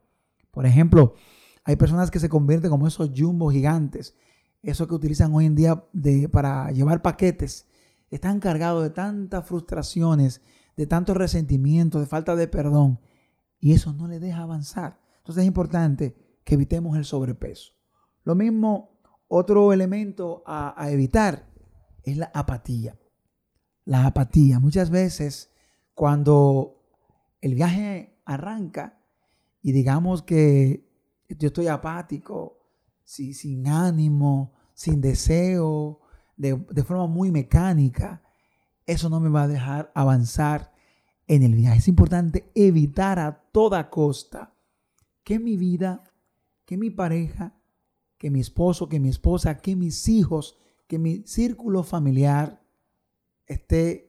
Por 0.51 0.67
ejemplo, 0.67 1.15
hay 1.65 1.77
personas 1.77 2.11
que 2.11 2.21
se 2.21 2.29
convierten 2.29 2.71
como 2.71 2.87
esos 2.87 3.11
jumbo 3.17 3.51
gigantes, 3.51 4.17
esos 4.63 4.89
que 4.89 4.95
utilizan 4.95 5.35
hoy 5.35 5.47
en 5.47 5.55
día 5.55 5.85
de, 5.93 6.29
para 6.29 6.71
llevar 6.73 7.03
paquetes. 7.03 7.67
Están 8.11 8.41
cargados 8.41 8.83
de 8.83 8.91
tantas 8.91 9.47
frustraciones, 9.47 10.41
de 10.77 10.87
tanto 10.87 11.15
resentimiento, 11.15 12.01
de 12.01 12.07
falta 12.07 12.37
de 12.37 12.49
perdón, 12.49 13.01
y 13.61 13.73
eso 13.73 13.93
no 13.93 14.09
le 14.09 14.19
deja 14.19 14.43
avanzar. 14.43 15.01
Entonces 15.19 15.43
es 15.43 15.49
importante 15.49 16.17
que 16.45 16.55
evitemos 16.55 16.97
el 16.97 17.05
sobrepeso. 17.05 17.73
Lo 18.25 18.35
mismo, 18.35 18.99
otro 19.29 19.73
elemento 19.73 20.43
a 20.47 20.91
evitar 20.91 21.49
es 22.03 22.17
la 22.17 22.31
apatía. 22.35 22.99
La 23.85 24.07
apatía. 24.07 24.59
Muchas 24.59 24.91
veces 24.91 25.51
cuando 25.99 26.81
el 27.41 27.57
viaje 27.57 28.21
arranca 28.25 29.01
y 29.61 29.73
digamos 29.73 30.23
que 30.23 30.89
yo 31.29 31.49
estoy 31.49 31.67
apático, 31.67 32.61
sin 33.03 33.67
ánimo, 33.67 34.53
sin 34.75 35.01
deseo, 35.01 35.99
de, 36.37 36.55
de, 36.71 36.85
forma 36.85 37.09
muy 37.09 37.33
mecánica, 37.33 38.23
eso 38.87 39.09
no 39.09 39.19
me 39.19 39.29
va 39.29 39.43
a 39.43 39.49
dejar 39.49 39.91
avanzar 39.93 40.73
en 41.27 41.43
el 41.43 41.57
viaje. 41.57 41.79
Es 41.79 41.89
importante 41.89 42.49
evitar 42.55 43.19
a 43.19 43.43
toda 43.51 43.91
costa 43.91 44.55
que 45.25 45.41
mi 45.41 45.57
vida, 45.57 46.05
que 46.65 46.77
mi 46.77 46.91
pareja, 46.91 47.61
que 48.19 48.31
mi 48.31 48.39
esposo, 48.39 48.89
que 48.89 49.01
mi 49.01 49.09
esposa, 49.09 49.59
que 49.59 49.75
mis 49.75 50.09
hijos, 50.09 50.59
que 50.87 51.01
mi 51.01 51.25
círculo 51.27 51.83
familiar 51.83 52.63
esté 53.47 54.08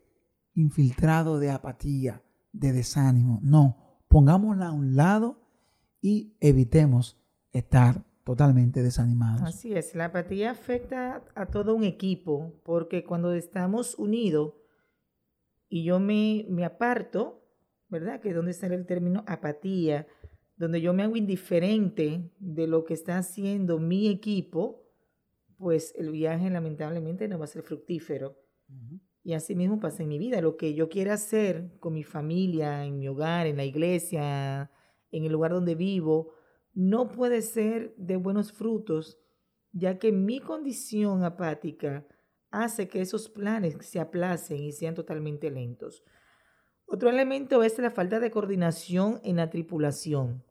infiltrado 0.60 1.39
de 1.39 1.51
apatía, 1.51 2.22
de 2.51 2.74
desánimo. 2.74 3.39
No, 3.42 3.78
pongámosla 4.08 4.68
a 4.68 4.72
un 4.72 4.96
lado 4.96 5.42
y 6.01 6.36
evitemos 6.39 7.18
estar 7.51 8.04
totalmente 8.24 8.84
desanimados. 8.84 9.42
Así 9.42 9.74
es, 9.74 9.96
la 9.96 10.06
apatía 10.06 10.51
afecta 10.51 11.24
a 11.36 11.46
todo 11.48 11.75
un 11.75 11.84
equipo 11.84 12.62
porque 12.63 13.04
cuando 13.04 13.34
estamos 13.34 13.96
unidos 13.96 14.54
y 15.68 15.84
yo 15.84 16.00
me, 16.00 16.46
me 16.50 16.66
aparto, 16.66 17.44
¿verdad? 17.88 18.20
Que 18.20 18.30
es 18.30 18.36
donde 18.36 18.51
está 18.51 18.68
el 18.68 18.86
término 18.86 19.24
apatía, 19.28 20.08
donde 20.58 20.82
yo 20.82 20.94
me 20.94 21.04
hago 21.04 21.16
indiferente 21.16 22.32
de 22.39 22.68
lo 22.68 22.86
que 22.86 22.94
está 22.94 23.18
haciendo 23.18 23.80
mi 23.80 24.10
equipo, 24.10 24.84
pues 25.58 25.94
el 25.98 26.12
viaje 26.12 26.50
lamentablemente 26.50 27.28
no 27.28 27.39
va 27.39 27.46
a 27.46 27.48
ser 27.48 27.63
fructífero. 27.63 28.38
Y 29.30 29.36
así 29.36 29.54
mismo 29.54 29.80
pasa 29.80 30.02
en 30.02 30.10
mi 30.10 30.18
vida. 30.18 30.42
Lo 30.42 30.58
que 30.58 30.74
yo 30.74 30.90
quiera 30.90 31.14
hacer 31.14 31.70
con 31.80 31.94
mi 31.94 32.04
familia, 32.04 32.84
en 32.84 32.98
mi 32.98 33.08
hogar, 33.08 33.46
en 33.46 33.58
la 33.58 33.64
iglesia, 33.64 34.72
en 35.12 35.24
el 35.24 35.32
lugar 35.32 35.52
donde 35.52 35.76
vivo, 35.76 36.34
no 36.74 37.12
puede 37.12 37.44
ser 37.44 37.94
de 37.96 38.18
buenos 38.18 38.52
frutos, 38.52 39.20
ya 39.72 40.00
que 40.00 40.12
mi 40.12 40.40
condición 40.40 41.24
apática 41.24 42.08
hace 42.50 42.88
que 42.88 43.02
esos 43.02 43.30
planes 43.30 43.78
se 43.82 44.00
aplacen 44.00 44.64
y 44.64 44.72
sean 44.72 44.96
totalmente 44.96 45.52
lentos. 45.52 46.04
Otro 46.88 47.08
elemento 47.08 47.62
es 47.62 47.78
la 47.78 47.92
falta 47.92 48.20
de 48.20 48.32
coordinación 48.32 49.22
en 49.24 49.36
la 49.36 49.52
tripulación. 49.52 50.44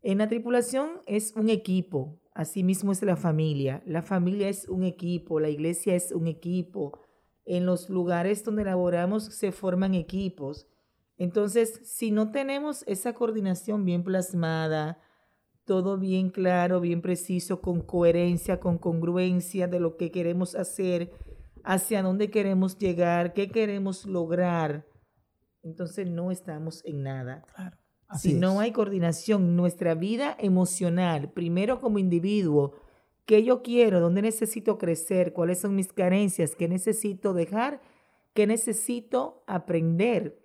En 0.00 0.16
la 0.16 0.30
tripulación 0.30 1.02
es 1.06 1.34
un 1.36 1.50
equipo, 1.50 2.22
asimismo 2.32 2.92
es 2.92 3.02
la 3.02 3.16
familia. 3.16 3.82
La 3.84 4.00
familia 4.00 4.48
es 4.48 4.66
un 4.66 4.82
equipo, 4.82 5.40
la 5.40 5.50
iglesia 5.50 5.94
es 5.94 6.10
un 6.10 6.26
equipo. 6.26 6.98
En 7.44 7.66
los 7.66 7.88
lugares 7.88 8.44
donde 8.44 8.64
laboramos 8.64 9.24
se 9.24 9.52
forman 9.52 9.94
equipos. 9.94 10.68
Entonces, 11.18 11.80
si 11.84 12.10
no 12.10 12.30
tenemos 12.30 12.84
esa 12.86 13.12
coordinación 13.14 13.84
bien 13.84 14.04
plasmada, 14.04 15.00
todo 15.64 15.98
bien 15.98 16.30
claro, 16.30 16.80
bien 16.80 17.02
preciso, 17.02 17.60
con 17.60 17.80
coherencia, 17.80 18.60
con 18.60 18.78
congruencia 18.78 19.68
de 19.68 19.80
lo 19.80 19.96
que 19.96 20.10
queremos 20.10 20.54
hacer, 20.54 21.12
hacia 21.64 22.02
dónde 22.02 22.30
queremos 22.30 22.78
llegar, 22.78 23.34
qué 23.34 23.48
queremos 23.50 24.04
lograr, 24.06 24.86
entonces 25.62 26.08
no 26.08 26.32
estamos 26.32 26.84
en 26.84 27.04
nada. 27.04 27.44
Claro 27.54 27.82
si 28.18 28.34
no 28.34 28.60
hay 28.60 28.72
coordinación, 28.72 29.56
nuestra 29.56 29.94
vida 29.94 30.36
emocional, 30.38 31.30
primero 31.32 31.80
como 31.80 31.98
individuo, 31.98 32.74
qué 33.32 33.42
yo 33.42 33.62
quiero, 33.62 33.98
dónde 33.98 34.20
necesito 34.20 34.76
crecer, 34.76 35.32
cuáles 35.32 35.58
son 35.58 35.74
mis 35.74 35.90
carencias, 35.90 36.54
qué 36.54 36.68
necesito 36.68 37.32
dejar, 37.32 37.80
qué 38.34 38.46
necesito 38.46 39.42
aprender. 39.46 40.38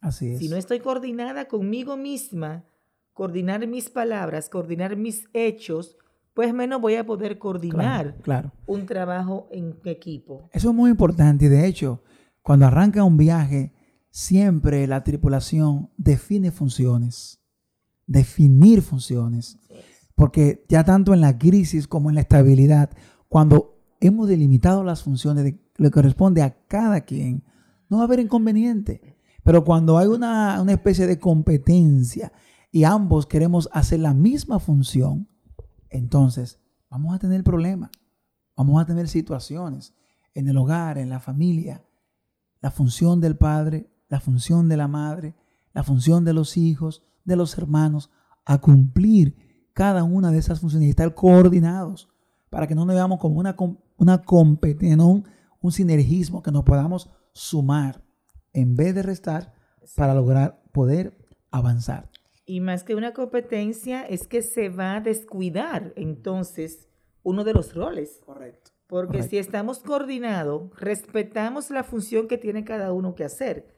Así 0.00 0.30
es. 0.30 0.38
Si 0.38 0.48
no 0.48 0.54
estoy 0.54 0.78
coordinada 0.78 1.46
conmigo 1.48 1.96
misma, 1.96 2.64
coordinar 3.14 3.66
mis 3.66 3.90
palabras, 3.90 4.48
coordinar 4.48 4.94
mis 4.96 5.28
hechos, 5.32 5.96
pues 6.34 6.54
menos 6.54 6.80
voy 6.80 6.94
a 6.94 7.04
poder 7.04 7.36
coordinar 7.36 8.14
claro. 8.22 8.52
un 8.68 8.86
trabajo 8.86 9.48
en 9.50 9.76
equipo. 9.84 10.48
Eso 10.52 10.68
es 10.68 10.76
muy 10.76 10.92
importante 10.92 11.46
y 11.46 11.48
de 11.48 11.66
hecho, 11.66 12.04
cuando 12.42 12.66
arranca 12.66 13.02
un 13.02 13.16
viaje, 13.16 13.72
siempre 14.08 14.86
la 14.86 15.02
tripulación 15.02 15.90
define 15.96 16.52
funciones, 16.52 17.40
definir 18.06 18.82
funciones, 18.82 19.58
porque 20.18 20.66
ya 20.68 20.84
tanto 20.84 21.14
en 21.14 21.22
la 21.22 21.38
crisis 21.38 21.88
como 21.88 22.10
en 22.10 22.16
la 22.16 22.20
estabilidad, 22.20 22.90
cuando 23.28 23.80
hemos 24.00 24.28
delimitado 24.28 24.84
las 24.84 25.02
funciones 25.02 25.44
de 25.44 25.58
lo 25.76 25.88
que 25.88 25.94
corresponde 25.94 26.42
a 26.42 26.66
cada 26.66 27.02
quien, 27.02 27.42
no 27.88 27.96
va 27.96 28.02
a 28.02 28.06
haber 28.06 28.20
inconveniente. 28.20 29.16
Pero 29.42 29.64
cuando 29.64 29.96
hay 29.96 30.08
una, 30.08 30.60
una 30.60 30.72
especie 30.72 31.06
de 31.06 31.18
competencia 31.18 32.32
y 32.70 32.84
ambos 32.84 33.26
queremos 33.26 33.70
hacer 33.72 34.00
la 34.00 34.12
misma 34.12 34.58
función, 34.58 35.28
entonces 35.88 36.60
vamos 36.90 37.14
a 37.14 37.18
tener 37.18 37.42
problemas, 37.44 37.92
vamos 38.56 38.82
a 38.82 38.84
tener 38.84 39.08
situaciones 39.08 39.94
en 40.34 40.48
el 40.48 40.58
hogar, 40.58 40.98
en 40.98 41.08
la 41.08 41.20
familia. 41.20 41.82
La 42.60 42.70
función 42.70 43.20
del 43.20 43.36
padre 43.38 43.88
la 44.08 44.20
función 44.20 44.68
de 44.68 44.76
la 44.76 44.88
madre, 44.88 45.36
la 45.72 45.84
función 45.84 46.24
de 46.24 46.32
los 46.32 46.56
hijos, 46.56 47.02
de 47.24 47.36
los 47.36 47.56
hermanos, 47.58 48.10
a 48.44 48.58
cumplir 48.58 49.36
cada 49.78 50.02
una 50.02 50.32
de 50.32 50.38
esas 50.38 50.58
funciones 50.58 50.88
y 50.88 50.90
estar 50.90 51.14
coordinados 51.14 52.08
para 52.50 52.66
que 52.66 52.74
no 52.74 52.84
nos 52.84 52.96
veamos 52.96 53.20
como 53.20 53.38
una, 53.38 53.54
una 53.96 54.22
competencia, 54.22 55.04
un, 55.04 55.24
un 55.60 55.70
sinergismo, 55.70 56.42
que 56.42 56.50
nos 56.50 56.64
podamos 56.64 57.08
sumar 57.32 58.02
en 58.52 58.74
vez 58.74 58.92
de 58.96 59.04
restar 59.04 59.54
para 59.94 60.14
lograr 60.14 60.60
poder 60.72 61.16
avanzar. 61.52 62.10
Y 62.44 62.58
más 62.58 62.82
que 62.82 62.96
una 62.96 63.12
competencia 63.12 64.02
es 64.02 64.26
que 64.26 64.42
se 64.42 64.68
va 64.68 64.96
a 64.96 65.00
descuidar 65.00 65.92
entonces 65.94 66.88
uno 67.22 67.44
de 67.44 67.54
los 67.54 67.72
roles. 67.72 68.20
Correcto. 68.26 68.72
Porque 68.88 69.22
si 69.22 69.38
estamos 69.38 69.78
coordinados, 69.78 70.72
respetamos 70.74 71.70
la 71.70 71.84
función 71.84 72.26
que 72.26 72.36
tiene 72.36 72.64
cada 72.64 72.92
uno 72.92 73.14
que 73.14 73.22
hacer 73.22 73.77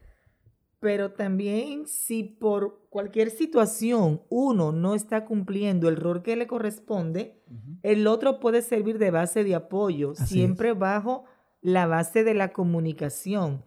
pero 0.80 1.12
también 1.12 1.86
si 1.86 2.24
por 2.24 2.86
cualquier 2.88 3.30
situación 3.30 4.22
uno 4.30 4.72
no 4.72 4.94
está 4.94 5.26
cumpliendo 5.26 5.88
el 5.88 5.96
rol 5.96 6.22
que 6.22 6.36
le 6.36 6.46
corresponde, 6.46 7.42
el 7.82 8.06
otro 8.06 8.40
puede 8.40 8.62
servir 8.62 8.98
de 8.98 9.10
base 9.10 9.44
de 9.44 9.54
apoyo, 9.54 10.14
siempre 10.14 10.72
bajo 10.72 11.24
la 11.60 11.86
base 11.86 12.24
de 12.24 12.32
la 12.32 12.52
comunicación. 12.52 13.62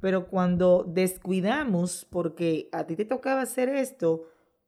Pero 0.00 0.26
cuando 0.26 0.84
descuidamos, 0.86 2.06
porque 2.10 2.68
a 2.72 2.84
ti 2.86 2.96
te 2.96 3.04
tocaba 3.04 3.42
hacer 3.42 3.68
esto 3.68 4.24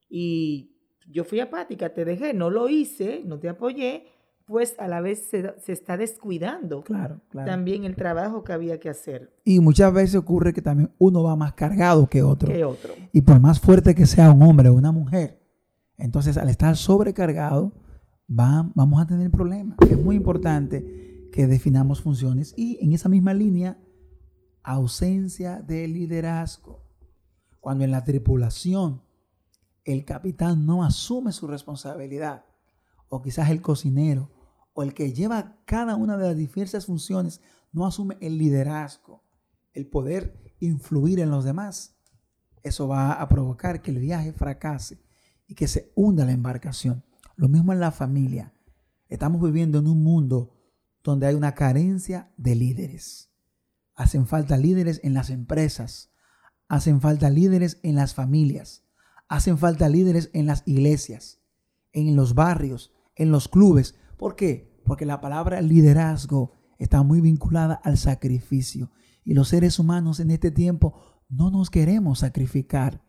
y 0.08 0.76
yo 1.08 1.24
fui 1.24 1.40
apática, 1.40 1.92
te 1.92 2.04
dejé, 2.04 2.32
no 2.32 2.48
lo 2.48 2.68
hice, 2.68 3.22
no 3.24 3.40
te 3.40 3.48
apoyé, 3.48 4.06
pues 4.46 4.76
a 4.78 4.88
la 4.88 5.00
vez 5.00 5.28
se, 5.30 5.54
está 5.66 5.96
descuidando 5.96 6.82
claro, 6.82 7.20
también 7.30 7.84
el 7.84 7.96
trabajo 7.96 8.44
que 8.44 8.52
había 8.52 8.78
que 8.80 8.88
hacer. 8.88 9.32
Y 9.44 9.60
muchas 9.60 9.92
veces 9.92 10.16
ocurre 10.16 10.52
que 10.52 10.62
también 10.62 10.92
uno 10.98 11.22
va 11.22 11.36
más 11.36 11.54
cargado 11.54 12.06
que 12.06 12.22
otro. 12.22 12.52
Que 12.52 12.64
otro. 12.64 12.94
Y 13.12 13.22
por 13.22 13.40
más 13.40 13.60
fuerte 13.60 13.94
que 13.94 14.06
sea 14.06 14.30
un 14.30 14.42
hombre 14.42 14.68
o 14.68 14.74
una 14.74 14.92
mujer, 14.92 15.40
entonces 15.96 16.36
al 16.36 16.48
estar 16.48 16.76
sobrecargado, 16.76 17.72
va, 18.28 18.70
vamos 18.74 19.00
a 19.00 19.06
tener 19.06 19.30
problemas. 19.30 19.76
Es 19.88 20.02
muy 20.02 20.16
importante 20.16 21.28
que 21.32 21.46
definamos 21.46 22.02
funciones 22.02 22.54
y 22.56 22.78
en 22.84 22.92
esa 22.92 23.08
misma 23.08 23.34
línea, 23.34 23.78
ausencia 24.62 25.60
de 25.62 25.88
liderazgo. 25.88 26.82
Cuando 27.60 27.84
en 27.84 27.92
la 27.92 28.04
tripulación 28.04 29.02
el 29.84 30.04
capitán 30.04 30.66
no 30.66 30.84
asume 30.84 31.32
su 31.32 31.46
responsabilidad 31.46 32.44
o 33.14 33.20
quizás 33.20 33.50
el 33.50 33.60
cocinero, 33.60 34.30
o 34.72 34.82
el 34.82 34.94
que 34.94 35.12
lleva 35.12 35.58
cada 35.66 35.96
una 35.96 36.16
de 36.16 36.28
las 36.28 36.36
diversas 36.36 36.86
funciones, 36.86 37.42
no 37.70 37.84
asume 37.84 38.16
el 38.22 38.38
liderazgo, 38.38 39.22
el 39.74 39.86
poder 39.86 40.54
influir 40.60 41.20
en 41.20 41.28
los 41.30 41.44
demás, 41.44 41.94
eso 42.62 42.88
va 42.88 43.12
a 43.12 43.28
provocar 43.28 43.82
que 43.82 43.90
el 43.90 43.98
viaje 43.98 44.32
fracase 44.32 45.04
y 45.46 45.54
que 45.54 45.68
se 45.68 45.92
hunda 45.94 46.24
la 46.24 46.32
embarcación. 46.32 47.04
Lo 47.36 47.50
mismo 47.50 47.74
en 47.74 47.80
la 47.80 47.90
familia. 47.90 48.54
Estamos 49.10 49.42
viviendo 49.42 49.80
en 49.80 49.88
un 49.88 50.02
mundo 50.02 50.56
donde 51.04 51.26
hay 51.26 51.34
una 51.34 51.54
carencia 51.54 52.32
de 52.38 52.54
líderes. 52.54 53.30
Hacen 53.94 54.26
falta 54.26 54.56
líderes 54.56 55.00
en 55.04 55.12
las 55.12 55.28
empresas, 55.28 56.14
hacen 56.66 57.02
falta 57.02 57.28
líderes 57.28 57.78
en 57.82 57.94
las 57.94 58.14
familias, 58.14 58.84
hacen 59.28 59.58
falta 59.58 59.90
líderes 59.90 60.30
en 60.32 60.46
las 60.46 60.62
iglesias, 60.64 61.42
en 61.92 62.16
los 62.16 62.34
barrios, 62.34 62.90
en 63.16 63.30
los 63.30 63.48
clubes. 63.48 63.94
¿Por 64.16 64.36
qué? 64.36 64.80
Porque 64.84 65.06
la 65.06 65.20
palabra 65.20 65.60
liderazgo 65.60 66.52
está 66.78 67.02
muy 67.02 67.20
vinculada 67.20 67.74
al 67.74 67.98
sacrificio. 67.98 68.90
Y 69.24 69.34
los 69.34 69.48
seres 69.48 69.78
humanos 69.78 70.20
en 70.20 70.30
este 70.30 70.50
tiempo 70.50 70.94
no 71.28 71.50
nos 71.50 71.70
queremos 71.70 72.20
sacrificar. 72.20 73.02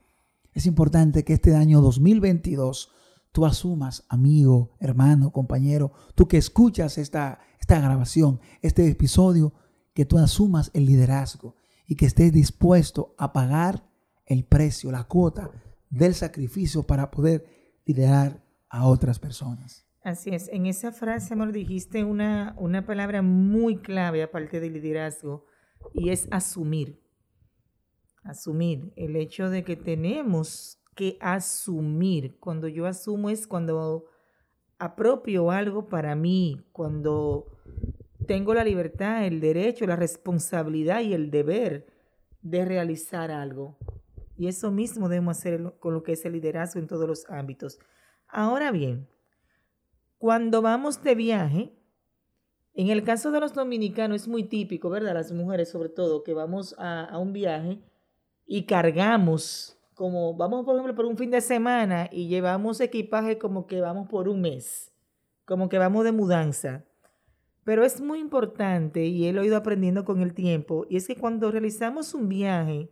Es 0.53 0.65
importante 0.65 1.23
que 1.23 1.33
este 1.33 1.55
año 1.55 1.81
2022 1.81 2.91
tú 3.31 3.45
asumas, 3.45 4.05
amigo, 4.09 4.77
hermano, 4.79 5.31
compañero, 5.31 5.91
tú 6.15 6.27
que 6.27 6.37
escuchas 6.37 6.97
esta, 6.97 7.39
esta 7.59 7.79
grabación, 7.79 8.39
este 8.61 8.87
episodio, 8.87 9.53
que 9.93 10.05
tú 10.05 10.17
asumas 10.19 10.69
el 10.73 10.85
liderazgo 10.85 11.55
y 11.87 11.95
que 11.95 12.05
estés 12.05 12.31
dispuesto 12.31 13.15
a 13.17 13.33
pagar 13.33 13.89
el 14.25 14.45
precio, 14.45 14.91
la 14.91 15.03
cuota 15.05 15.51
del 15.89 16.13
sacrificio 16.15 16.83
para 16.83 17.11
poder 17.11 17.45
liderar 17.85 18.43
a 18.69 18.87
otras 18.87 19.19
personas. 19.19 19.85
Así 20.03 20.31
es, 20.31 20.49
en 20.49 20.65
esa 20.65 20.91
frase, 20.91 21.33
amor, 21.33 21.53
dijiste 21.53 22.03
una, 22.03 22.55
una 22.57 22.85
palabra 22.85 23.21
muy 23.21 23.77
clave 23.77 24.21
aparte 24.21 24.59
del 24.59 24.73
liderazgo 24.73 25.45
y 25.93 26.09
es 26.09 26.27
asumir. 26.29 27.01
Asumir 28.23 28.91
el 28.97 29.15
hecho 29.15 29.49
de 29.49 29.63
que 29.63 29.77
tenemos 29.77 30.83
que 30.93 31.17
asumir. 31.21 32.37
Cuando 32.39 32.67
yo 32.67 32.85
asumo 32.85 33.29
es 33.29 33.47
cuando 33.47 34.05
apropio 34.77 35.51
algo 35.51 35.87
para 35.87 36.15
mí, 36.15 36.61
cuando 36.73 37.47
tengo 38.27 38.53
la 38.53 38.65
libertad, 38.65 39.25
el 39.25 39.39
derecho, 39.39 39.85
la 39.85 39.95
responsabilidad 39.95 40.99
y 41.01 41.13
el 41.13 41.31
deber 41.31 41.87
de 42.41 42.65
realizar 42.65 43.31
algo. 43.31 43.77
Y 44.35 44.47
eso 44.47 44.69
mismo 44.69 45.07
debemos 45.07 45.37
hacer 45.37 45.75
con 45.79 45.93
lo 45.93 46.03
que 46.03 46.13
es 46.13 46.25
el 46.25 46.33
liderazgo 46.33 46.81
en 46.81 46.87
todos 46.87 47.07
los 47.07 47.29
ámbitos. 47.29 47.79
Ahora 48.27 48.71
bien, 48.71 49.07
cuando 50.23 50.61
vamos 50.61 51.03
de 51.03 51.15
viaje, 51.15 51.73
en 52.75 52.87
el 52.87 53.03
caso 53.03 53.29
de 53.31 53.41
los 53.41 53.53
dominicanos 53.53 54.21
es 54.21 54.27
muy 54.29 54.45
típico, 54.45 54.89
¿verdad? 54.89 55.15
Las 55.15 55.33
mujeres 55.33 55.69
sobre 55.69 55.89
todo, 55.89 56.23
que 56.23 56.33
vamos 56.33 56.75
a, 56.77 57.03
a 57.03 57.17
un 57.17 57.33
viaje 57.33 57.81
y 58.45 58.63
cargamos, 58.65 59.77
como 59.95 60.33
vamos 60.33 60.63
por 60.63 60.75
ejemplo 60.75 60.95
por 60.95 61.07
un 61.07 61.17
fin 61.17 61.29
de 61.29 61.41
semana 61.41 62.07
y 62.09 62.29
llevamos 62.29 62.79
equipaje 62.79 63.37
como 63.37 63.67
que 63.67 63.81
vamos 63.81 64.07
por 64.07 64.29
un 64.29 64.39
mes, 64.39 64.93
como 65.43 65.67
que 65.67 65.77
vamos 65.77 66.05
de 66.05 66.13
mudanza. 66.13 66.85
Pero 67.65 67.83
es 67.83 67.99
muy 67.99 68.19
importante, 68.19 69.05
y 69.05 69.27
él 69.27 69.35
lo 69.35 69.41
he 69.41 69.47
ido 69.47 69.57
aprendiendo 69.57 70.05
con 70.05 70.21
el 70.21 70.33
tiempo, 70.33 70.85
y 70.89 70.95
es 70.95 71.05
que 71.05 71.17
cuando 71.17 71.51
realizamos 71.51 72.13
un 72.13 72.29
viaje, 72.29 72.89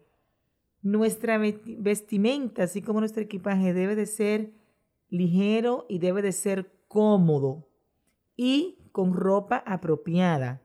nuestra 0.82 1.38
vestimenta, 1.38 2.63
así 2.63 2.82
como 2.82 3.00
nuestro 3.00 3.24
equipaje, 3.24 3.74
debe 3.74 3.96
de 3.96 4.06
ser 4.06 4.52
ligero 5.08 5.86
y 5.88 6.00
debe 6.00 6.22
de 6.22 6.34
ser 6.34 6.81
cómodo 6.91 7.69
y 8.36 8.77
con 8.91 9.13
ropa 9.13 9.63
apropiada. 9.65 10.62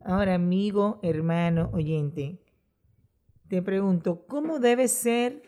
Ahora, 0.00 0.34
amigo, 0.34 1.00
hermano, 1.02 1.70
oyente, 1.72 2.40
te 3.48 3.60
pregunto, 3.60 4.26
¿cómo 4.28 4.60
debe 4.60 4.86
ser 4.86 5.42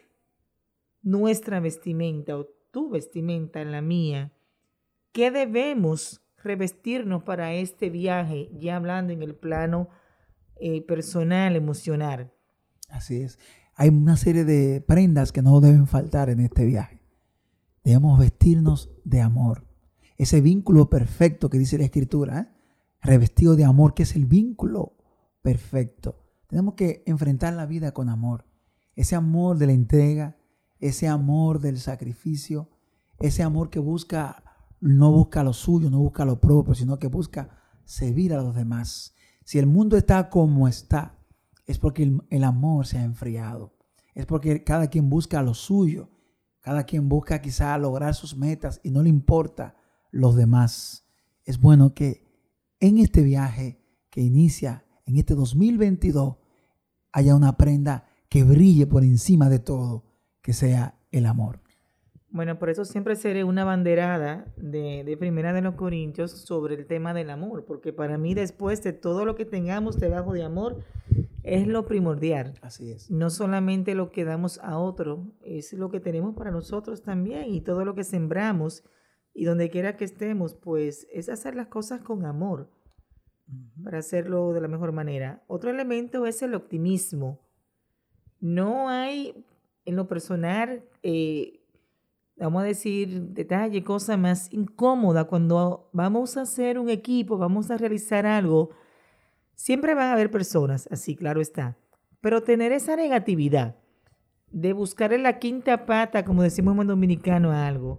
nuestra 1.02 1.60
vestimenta 1.60 2.36
o 2.36 2.46
tu 2.72 2.90
vestimenta, 2.90 3.64
la 3.64 3.80
mía? 3.80 4.32
¿Qué 5.12 5.30
debemos 5.30 6.20
revestirnos 6.42 7.22
para 7.22 7.54
este 7.54 7.88
viaje, 7.88 8.50
ya 8.58 8.74
hablando 8.74 9.12
en 9.12 9.22
el 9.22 9.36
plano 9.36 9.88
eh, 10.56 10.82
personal, 10.82 11.54
emocional? 11.54 12.32
Así 12.88 13.20
es. 13.20 13.38
Hay 13.76 13.90
una 13.90 14.16
serie 14.16 14.44
de 14.44 14.80
prendas 14.80 15.30
que 15.30 15.42
no 15.42 15.60
deben 15.60 15.86
faltar 15.86 16.28
en 16.28 16.40
este 16.40 16.64
viaje. 16.64 17.00
Debemos 17.84 18.18
vestirnos 18.18 18.90
de 19.04 19.20
amor. 19.20 19.65
Ese 20.16 20.40
vínculo 20.40 20.88
perfecto 20.88 21.50
que 21.50 21.58
dice 21.58 21.78
la 21.78 21.84
Escritura, 21.84 22.40
¿eh? 22.40 22.48
revestido 23.02 23.56
de 23.56 23.64
amor, 23.64 23.94
que 23.94 24.04
es 24.04 24.16
el 24.16 24.24
vínculo 24.24 24.96
perfecto. 25.42 26.24
Tenemos 26.48 26.74
que 26.74 27.02
enfrentar 27.06 27.52
la 27.54 27.66
vida 27.66 27.92
con 27.92 28.08
amor. 28.08 28.46
Ese 28.94 29.14
amor 29.14 29.58
de 29.58 29.66
la 29.66 29.72
entrega, 29.72 30.36
ese 30.78 31.06
amor 31.08 31.60
del 31.60 31.78
sacrificio, 31.78 32.70
ese 33.18 33.42
amor 33.42 33.70
que 33.70 33.78
busca, 33.78 34.42
no 34.80 35.12
busca 35.12 35.42
lo 35.42 35.52
suyo, 35.52 35.90
no 35.90 35.98
busca 35.98 36.24
lo 36.24 36.40
propio, 36.40 36.74
sino 36.74 36.98
que 36.98 37.08
busca 37.08 37.50
servir 37.84 38.32
a 38.32 38.42
los 38.42 38.54
demás. 38.54 39.14
Si 39.44 39.58
el 39.58 39.66
mundo 39.66 39.96
está 39.96 40.30
como 40.30 40.66
está, 40.66 41.18
es 41.66 41.78
porque 41.78 42.04
el, 42.04 42.22
el 42.30 42.44
amor 42.44 42.86
se 42.86 42.98
ha 42.98 43.04
enfriado. 43.04 43.74
Es 44.14 44.24
porque 44.24 44.64
cada 44.64 44.88
quien 44.88 45.10
busca 45.10 45.42
lo 45.42 45.54
suyo. 45.54 46.10
Cada 46.60 46.84
quien 46.84 47.08
busca 47.08 47.40
quizá 47.40 47.76
lograr 47.78 48.14
sus 48.14 48.36
metas 48.36 48.80
y 48.82 48.90
no 48.90 49.02
le 49.02 49.08
importa 49.08 49.76
los 50.10 50.36
demás. 50.36 51.06
Es 51.44 51.60
bueno 51.60 51.94
que 51.94 52.24
en 52.80 52.98
este 52.98 53.22
viaje 53.22 53.80
que 54.10 54.20
inicia 54.20 54.84
en 55.06 55.16
este 55.16 55.34
2022 55.34 56.36
haya 57.12 57.34
una 57.34 57.56
prenda 57.56 58.04
que 58.28 58.44
brille 58.44 58.86
por 58.86 59.04
encima 59.04 59.48
de 59.48 59.58
todo, 59.58 60.04
que 60.42 60.52
sea 60.52 60.98
el 61.12 61.26
amor. 61.26 61.60
Bueno, 62.28 62.58
por 62.58 62.68
eso 62.68 62.84
siempre 62.84 63.16
seré 63.16 63.44
una 63.44 63.64
banderada 63.64 64.52
de, 64.56 65.04
de, 65.04 65.16
Primera 65.16 65.52
de 65.52 65.62
los 65.62 65.74
Corintios 65.76 66.32
sobre 66.32 66.74
el 66.74 66.86
tema 66.86 67.14
del 67.14 67.30
amor, 67.30 67.64
porque 67.64 67.92
para 67.92 68.18
mí 68.18 68.34
después 68.34 68.82
de 68.82 68.92
todo 68.92 69.24
lo 69.24 69.36
que 69.36 69.46
tengamos 69.46 69.98
debajo 69.98 70.34
de 70.34 70.42
amor, 70.42 70.84
es 71.44 71.66
lo 71.66 71.86
primordial. 71.86 72.54
Así 72.60 72.90
es. 72.90 73.10
No 73.10 73.30
solamente 73.30 73.94
lo 73.94 74.10
que 74.10 74.24
damos 74.24 74.58
a 74.58 74.78
otro, 74.78 75.28
es 75.40 75.72
lo 75.72 75.88
que 75.88 76.00
tenemos 76.00 76.34
para 76.34 76.50
nosotros 76.50 77.02
también 77.02 77.54
y 77.54 77.60
todo 77.60 77.84
lo 77.84 77.94
que 77.94 78.04
sembramos 78.04 78.82
y 79.36 79.44
donde 79.44 79.70
quiera 79.70 79.96
que 79.96 80.04
estemos, 80.04 80.54
pues 80.54 81.06
es 81.12 81.28
hacer 81.28 81.54
las 81.54 81.68
cosas 81.68 82.00
con 82.00 82.24
amor 82.24 82.70
para 83.84 83.98
hacerlo 83.98 84.52
de 84.52 84.60
la 84.60 84.68
mejor 84.68 84.92
manera. 84.92 85.44
Otro 85.46 85.70
elemento 85.70 86.26
es 86.26 86.42
el 86.42 86.54
optimismo. 86.54 87.40
No 88.40 88.88
hay 88.88 89.44
en 89.84 89.94
lo 89.94 90.08
personal, 90.08 90.82
eh, 91.02 91.60
vamos 92.36 92.62
a 92.62 92.66
decir, 92.66 93.22
detalle, 93.28 93.84
cosa 93.84 94.16
más 94.16 94.52
incómoda 94.52 95.24
cuando 95.24 95.90
vamos 95.92 96.36
a 96.36 96.42
hacer 96.42 96.78
un 96.78 96.88
equipo, 96.88 97.38
vamos 97.38 97.70
a 97.70 97.76
realizar 97.76 98.26
algo 98.26 98.70
Siempre 99.56 99.94
van 99.94 100.08
a 100.08 100.12
haber 100.12 100.30
personas, 100.30 100.86
así 100.92 101.16
claro 101.16 101.40
está, 101.40 101.78
pero 102.20 102.42
tener 102.42 102.72
esa 102.72 102.94
negatividad 102.94 103.74
de 104.52 104.74
buscar 104.74 105.14
en 105.14 105.22
la 105.22 105.38
quinta 105.38 105.86
pata, 105.86 106.26
como 106.26 106.42
decimos 106.42 106.78
en 106.78 106.86
dominicano, 106.86 107.52
algo. 107.52 107.98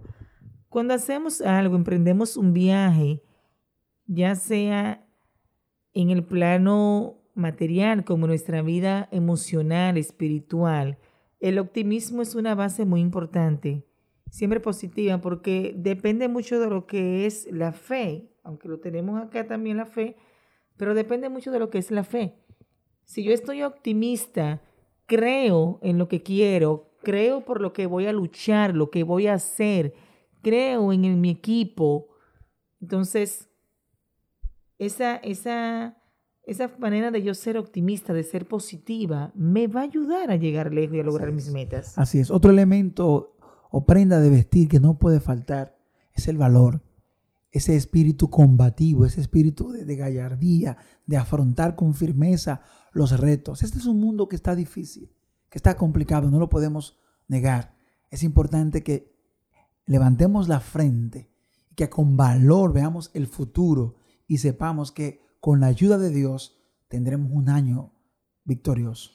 Cuando 0.68 0.94
hacemos 0.94 1.40
algo, 1.40 1.76
emprendemos 1.76 2.36
un 2.36 2.52
viaje, 2.52 3.22
ya 4.06 4.34
sea 4.34 5.06
en 5.94 6.10
el 6.10 6.24
plano 6.24 7.18
material 7.34 8.04
como 8.04 8.26
nuestra 8.26 8.60
vida 8.62 9.08
emocional, 9.10 9.96
espiritual, 9.96 10.98
el 11.40 11.58
optimismo 11.58 12.20
es 12.20 12.34
una 12.34 12.54
base 12.54 12.84
muy 12.84 13.00
importante, 13.00 13.86
siempre 14.30 14.60
positiva, 14.60 15.20
porque 15.20 15.72
depende 15.76 16.28
mucho 16.28 16.60
de 16.60 16.68
lo 16.68 16.86
que 16.86 17.26
es 17.26 17.48
la 17.50 17.72
fe, 17.72 18.28
aunque 18.42 18.68
lo 18.68 18.80
tenemos 18.80 19.22
acá 19.22 19.46
también 19.46 19.76
la 19.76 19.86
fe, 19.86 20.16
pero 20.76 20.94
depende 20.94 21.28
mucho 21.28 21.50
de 21.50 21.60
lo 21.60 21.70
que 21.70 21.78
es 21.78 21.90
la 21.90 22.04
fe. 22.04 22.34
Si 23.04 23.22
yo 23.22 23.32
estoy 23.32 23.62
optimista, 23.62 24.60
creo 25.06 25.78
en 25.82 25.96
lo 25.96 26.08
que 26.08 26.22
quiero, 26.22 26.90
creo 27.02 27.44
por 27.44 27.60
lo 27.60 27.72
que 27.72 27.86
voy 27.86 28.06
a 28.06 28.12
luchar, 28.12 28.74
lo 28.74 28.90
que 28.90 29.02
voy 29.02 29.28
a 29.28 29.34
hacer, 29.34 29.94
creo 30.42 30.92
en, 30.92 31.20
mi 31.20 31.30
equipo, 31.30 32.08
entonces 32.80 33.48
esa, 34.78 35.16
esa, 35.16 35.96
esa 36.44 36.70
manera 36.78 37.10
de 37.10 37.22
yo 37.22 37.34
ser 37.34 37.56
optimista, 37.56 38.12
de 38.12 38.22
ser 38.22 38.46
positiva, 38.46 39.32
me 39.34 39.66
va 39.66 39.80
a 39.80 39.84
ayudar 39.84 40.30
a 40.30 40.36
llegar 40.36 40.72
lejos 40.72 40.96
y 40.96 41.00
a 41.00 41.04
lograr 41.04 41.32
mis 41.32 41.50
metas. 41.50 41.98
Así 41.98 42.18
es. 42.18 42.30
Otro 42.30 42.50
elemento 42.50 43.36
o 43.70 43.86
prenda 43.86 44.20
de 44.20 44.30
vestir 44.30 44.68
que 44.68 44.80
no 44.80 44.98
puede 44.98 45.20
faltar 45.20 45.76
es 46.14 46.28
el 46.28 46.38
valor 46.38 46.82
ese 47.50 47.76
espíritu 47.76 48.30
combativo, 48.30 49.04
ese 49.04 49.20
espíritu 49.20 49.70
de, 49.72 49.96
gallardía, 49.96 50.76
de 51.06 51.16
afrontar 51.16 51.76
con 51.76 51.94
firmeza 51.94 52.62
los 52.92 53.18
retos. 53.18 53.62
Este 53.62 53.78
es 53.78 53.86
un 53.86 54.00
mundo 54.00 54.28
que 54.28 54.36
está 54.36 54.54
difícil, 54.54 55.10
que 55.48 55.58
está 55.58 55.76
complicado, 55.76 56.30
no 56.30 56.38
lo 56.38 56.48
podemos 56.48 56.98
negar. 57.26 57.74
Es 58.10 58.22
importante 58.22 58.82
que 58.82 59.17
levantemos 59.88 60.46
la 60.46 60.60
frente 60.60 61.28
y 61.70 61.74
que 61.74 61.90
con 61.90 62.16
valor 62.16 62.72
veamos 62.72 63.10
el 63.14 63.26
futuro 63.26 63.96
y 64.28 64.38
sepamos 64.38 64.92
que 64.92 65.20
con 65.40 65.58
la 65.58 65.66
ayuda 65.66 65.98
de 65.98 66.10
Dios 66.10 66.60
tendremos 66.86 67.32
un 67.32 67.48
año 67.48 67.92
victorioso. 68.44 69.10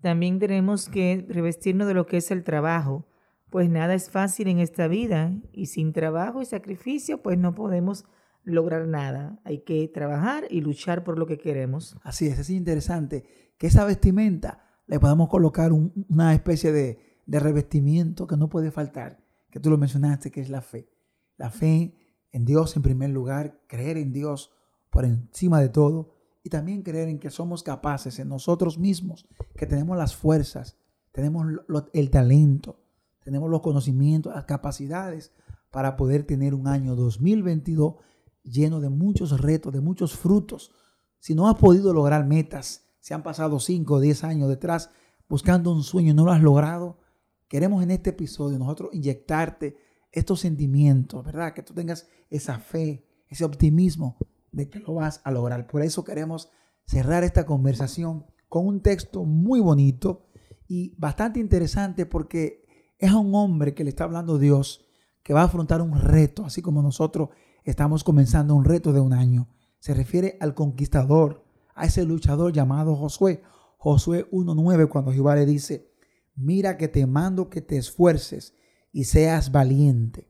También 0.00 0.38
tenemos 0.38 0.88
que 0.88 1.26
revestirnos 1.28 1.88
de 1.88 1.94
lo 1.94 2.06
que 2.06 2.18
es 2.18 2.30
el 2.30 2.44
trabajo 2.44 3.06
pues 3.54 3.70
nada 3.70 3.94
es 3.94 4.10
fácil 4.10 4.48
en 4.48 4.58
esta 4.58 4.88
vida 4.88 5.32
y 5.52 5.66
sin 5.66 5.92
trabajo 5.92 6.42
y 6.42 6.44
sacrificio, 6.44 7.22
pues 7.22 7.38
no 7.38 7.54
podemos 7.54 8.04
lograr 8.42 8.88
nada. 8.88 9.38
Hay 9.44 9.60
que 9.60 9.86
trabajar 9.86 10.42
y 10.50 10.60
luchar 10.60 11.04
por 11.04 11.20
lo 11.20 11.28
que 11.28 11.38
queremos. 11.38 11.96
Así 12.02 12.26
es, 12.26 12.36
es 12.36 12.50
interesante 12.50 13.22
que 13.56 13.68
esa 13.68 13.84
vestimenta 13.84 14.64
le 14.88 14.98
podamos 14.98 15.28
colocar 15.28 15.70
una 15.70 16.34
especie 16.34 16.72
de, 16.72 16.98
de 17.26 17.38
revestimiento 17.38 18.26
que 18.26 18.36
no 18.36 18.48
puede 18.48 18.72
faltar, 18.72 19.23
que 19.54 19.60
tú 19.60 19.70
lo 19.70 19.78
mencionaste, 19.78 20.32
que 20.32 20.40
es 20.40 20.50
la 20.50 20.62
fe. 20.62 20.90
La 21.36 21.48
fe 21.48 21.94
en 22.32 22.44
Dios 22.44 22.74
en 22.74 22.82
primer 22.82 23.10
lugar, 23.10 23.60
creer 23.68 23.98
en 23.98 24.12
Dios 24.12 24.50
por 24.90 25.04
encima 25.04 25.60
de 25.60 25.68
todo 25.68 26.10
y 26.42 26.50
también 26.50 26.82
creer 26.82 27.08
en 27.08 27.20
que 27.20 27.30
somos 27.30 27.62
capaces 27.62 28.18
en 28.18 28.28
nosotros 28.28 28.80
mismos, 28.80 29.28
que 29.56 29.66
tenemos 29.66 29.96
las 29.96 30.16
fuerzas, 30.16 30.76
tenemos 31.12 31.46
el 31.92 32.10
talento, 32.10 32.80
tenemos 33.22 33.48
los 33.48 33.60
conocimientos, 33.60 34.34
las 34.34 34.44
capacidades 34.44 35.30
para 35.70 35.94
poder 35.94 36.24
tener 36.24 36.52
un 36.52 36.66
año 36.66 36.96
2022 36.96 37.94
lleno 38.42 38.80
de 38.80 38.88
muchos 38.88 39.40
retos, 39.40 39.72
de 39.72 39.80
muchos 39.80 40.16
frutos. 40.16 40.72
Si 41.20 41.36
no 41.36 41.48
has 41.48 41.54
podido 41.54 41.94
lograr 41.94 42.26
metas, 42.26 42.88
si 42.98 43.14
han 43.14 43.22
pasado 43.22 43.60
5 43.60 43.94
o 43.94 44.00
10 44.00 44.24
años 44.24 44.48
detrás 44.48 44.90
buscando 45.28 45.70
un 45.70 45.84
sueño 45.84 46.10
y 46.10 46.14
no 46.14 46.24
lo 46.24 46.32
has 46.32 46.42
logrado, 46.42 47.03
queremos 47.48 47.82
en 47.82 47.90
este 47.90 48.10
episodio 48.10 48.58
nosotros 48.58 48.90
inyectarte 48.92 49.76
estos 50.12 50.40
sentimientos, 50.40 51.24
¿verdad? 51.24 51.54
Que 51.54 51.62
tú 51.62 51.74
tengas 51.74 52.08
esa 52.30 52.58
fe, 52.58 53.06
ese 53.28 53.44
optimismo 53.44 54.16
de 54.52 54.68
que 54.68 54.78
lo 54.78 54.94
vas 54.94 55.20
a 55.24 55.30
lograr. 55.30 55.66
Por 55.66 55.82
eso 55.82 56.04
queremos 56.04 56.50
cerrar 56.86 57.24
esta 57.24 57.46
conversación 57.46 58.26
con 58.48 58.66
un 58.66 58.80
texto 58.80 59.24
muy 59.24 59.60
bonito 59.60 60.26
y 60.68 60.94
bastante 60.96 61.40
interesante 61.40 62.06
porque 62.06 62.64
es 62.98 63.10
a 63.10 63.18
un 63.18 63.34
hombre 63.34 63.74
que 63.74 63.84
le 63.84 63.90
está 63.90 64.04
hablando 64.04 64.38
Dios 64.38 64.84
que 65.22 65.32
va 65.32 65.40
a 65.40 65.44
afrontar 65.44 65.82
un 65.82 65.98
reto, 65.98 66.44
así 66.44 66.62
como 66.62 66.82
nosotros 66.82 67.30
estamos 67.64 68.04
comenzando 68.04 68.54
un 68.54 68.64
reto 68.64 68.92
de 68.92 69.00
un 69.00 69.12
año. 69.12 69.48
Se 69.80 69.94
refiere 69.94 70.36
al 70.40 70.54
conquistador, 70.54 71.44
a 71.74 71.86
ese 71.86 72.04
luchador 72.04 72.52
llamado 72.52 72.94
Josué. 72.94 73.42
Josué 73.78 74.30
1.9 74.30 74.88
cuando 74.88 75.12
Jehová 75.12 75.34
le 75.34 75.46
dice, 75.46 75.93
mira 76.36 76.76
que 76.76 76.88
te 76.88 77.06
mando 77.06 77.48
que 77.50 77.60
te 77.60 77.76
esfuerces 77.76 78.54
y 78.92 79.04
seas 79.04 79.52
valiente. 79.52 80.28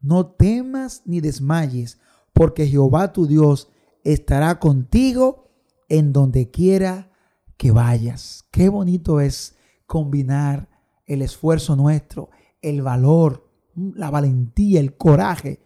No 0.00 0.26
temas 0.26 1.02
ni 1.06 1.20
desmayes, 1.20 1.98
porque 2.32 2.66
Jehová 2.66 3.12
tu 3.12 3.26
Dios 3.26 3.70
estará 4.02 4.58
contigo 4.58 5.50
en 5.88 6.12
donde 6.12 6.50
quiera 6.50 7.10
que 7.56 7.70
vayas. 7.70 8.44
Qué 8.50 8.68
bonito 8.68 9.20
es 9.20 9.56
combinar 9.86 10.68
el 11.06 11.22
esfuerzo 11.22 11.76
nuestro, 11.76 12.30
el 12.60 12.82
valor, 12.82 13.50
la 13.74 14.10
valentía, 14.10 14.80
el 14.80 14.96
coraje, 14.96 15.60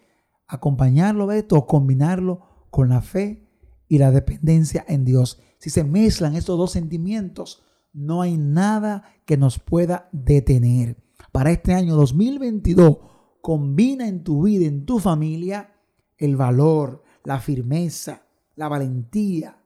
acompañarlo 0.46 1.26
de 1.26 1.38
esto, 1.38 1.66
combinarlo 1.66 2.66
con 2.70 2.88
la 2.88 3.02
fe 3.02 3.46
y 3.88 3.98
la 3.98 4.10
dependencia 4.10 4.84
en 4.88 5.04
Dios. 5.04 5.40
Si 5.58 5.70
se 5.70 5.84
mezclan 5.84 6.36
estos 6.36 6.58
dos 6.58 6.72
sentimientos, 6.72 7.62
no 7.92 8.22
hay 8.22 8.36
nada 8.36 9.04
que 9.24 9.36
nos 9.36 9.58
pueda 9.58 10.08
detener. 10.12 10.96
Para 11.32 11.50
este 11.50 11.74
año 11.74 11.96
2022, 11.96 12.98
combina 13.40 14.08
en 14.08 14.24
tu 14.24 14.44
vida, 14.44 14.66
en 14.66 14.84
tu 14.84 14.98
familia, 14.98 15.74
el 16.16 16.36
valor, 16.36 17.02
la 17.24 17.40
firmeza, 17.40 18.26
la 18.56 18.68
valentía, 18.68 19.62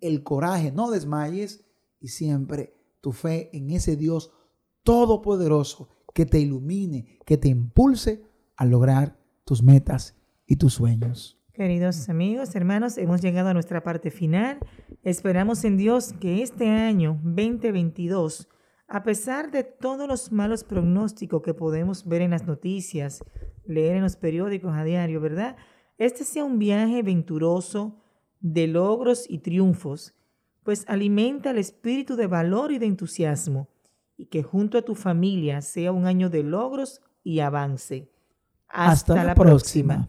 el 0.00 0.22
coraje. 0.22 0.72
No 0.72 0.90
desmayes 0.90 1.64
y 2.00 2.08
siempre 2.08 2.74
tu 3.00 3.12
fe 3.12 3.50
en 3.56 3.70
ese 3.70 3.96
Dios 3.96 4.32
todopoderoso 4.82 5.88
que 6.14 6.26
te 6.26 6.40
ilumine, 6.40 7.18
que 7.26 7.36
te 7.36 7.48
impulse 7.48 8.24
a 8.56 8.64
lograr 8.64 9.18
tus 9.44 9.62
metas 9.62 10.16
y 10.46 10.56
tus 10.56 10.74
sueños. 10.74 11.43
Queridos 11.54 12.08
amigos, 12.08 12.56
hermanos, 12.56 12.98
hemos 12.98 13.20
llegado 13.20 13.50
a 13.50 13.54
nuestra 13.54 13.80
parte 13.84 14.10
final. 14.10 14.58
Esperamos 15.04 15.62
en 15.62 15.76
Dios 15.76 16.12
que 16.12 16.42
este 16.42 16.68
año 16.68 17.20
2022, 17.22 18.48
a 18.88 19.04
pesar 19.04 19.52
de 19.52 19.62
todos 19.62 20.08
los 20.08 20.32
malos 20.32 20.64
pronósticos 20.64 21.42
que 21.42 21.54
podemos 21.54 22.08
ver 22.08 22.22
en 22.22 22.32
las 22.32 22.44
noticias, 22.44 23.22
leer 23.64 23.94
en 23.94 24.02
los 24.02 24.16
periódicos 24.16 24.74
a 24.74 24.82
diario, 24.82 25.20
¿verdad? 25.20 25.54
Este 25.96 26.24
sea 26.24 26.42
un 26.42 26.58
viaje 26.58 27.04
venturoso 27.04 28.02
de 28.40 28.66
logros 28.66 29.24
y 29.30 29.38
triunfos, 29.38 30.12
pues 30.64 30.84
alimenta 30.88 31.52
el 31.52 31.58
espíritu 31.58 32.16
de 32.16 32.26
valor 32.26 32.72
y 32.72 32.78
de 32.78 32.86
entusiasmo, 32.86 33.68
y 34.16 34.26
que 34.26 34.42
junto 34.42 34.76
a 34.76 34.82
tu 34.82 34.96
familia 34.96 35.62
sea 35.62 35.92
un 35.92 36.06
año 36.06 36.30
de 36.30 36.42
logros 36.42 37.00
y 37.22 37.38
avance. 37.38 38.10
Hasta, 38.66 39.22
la, 39.22 39.36
próxima. 39.36 40.08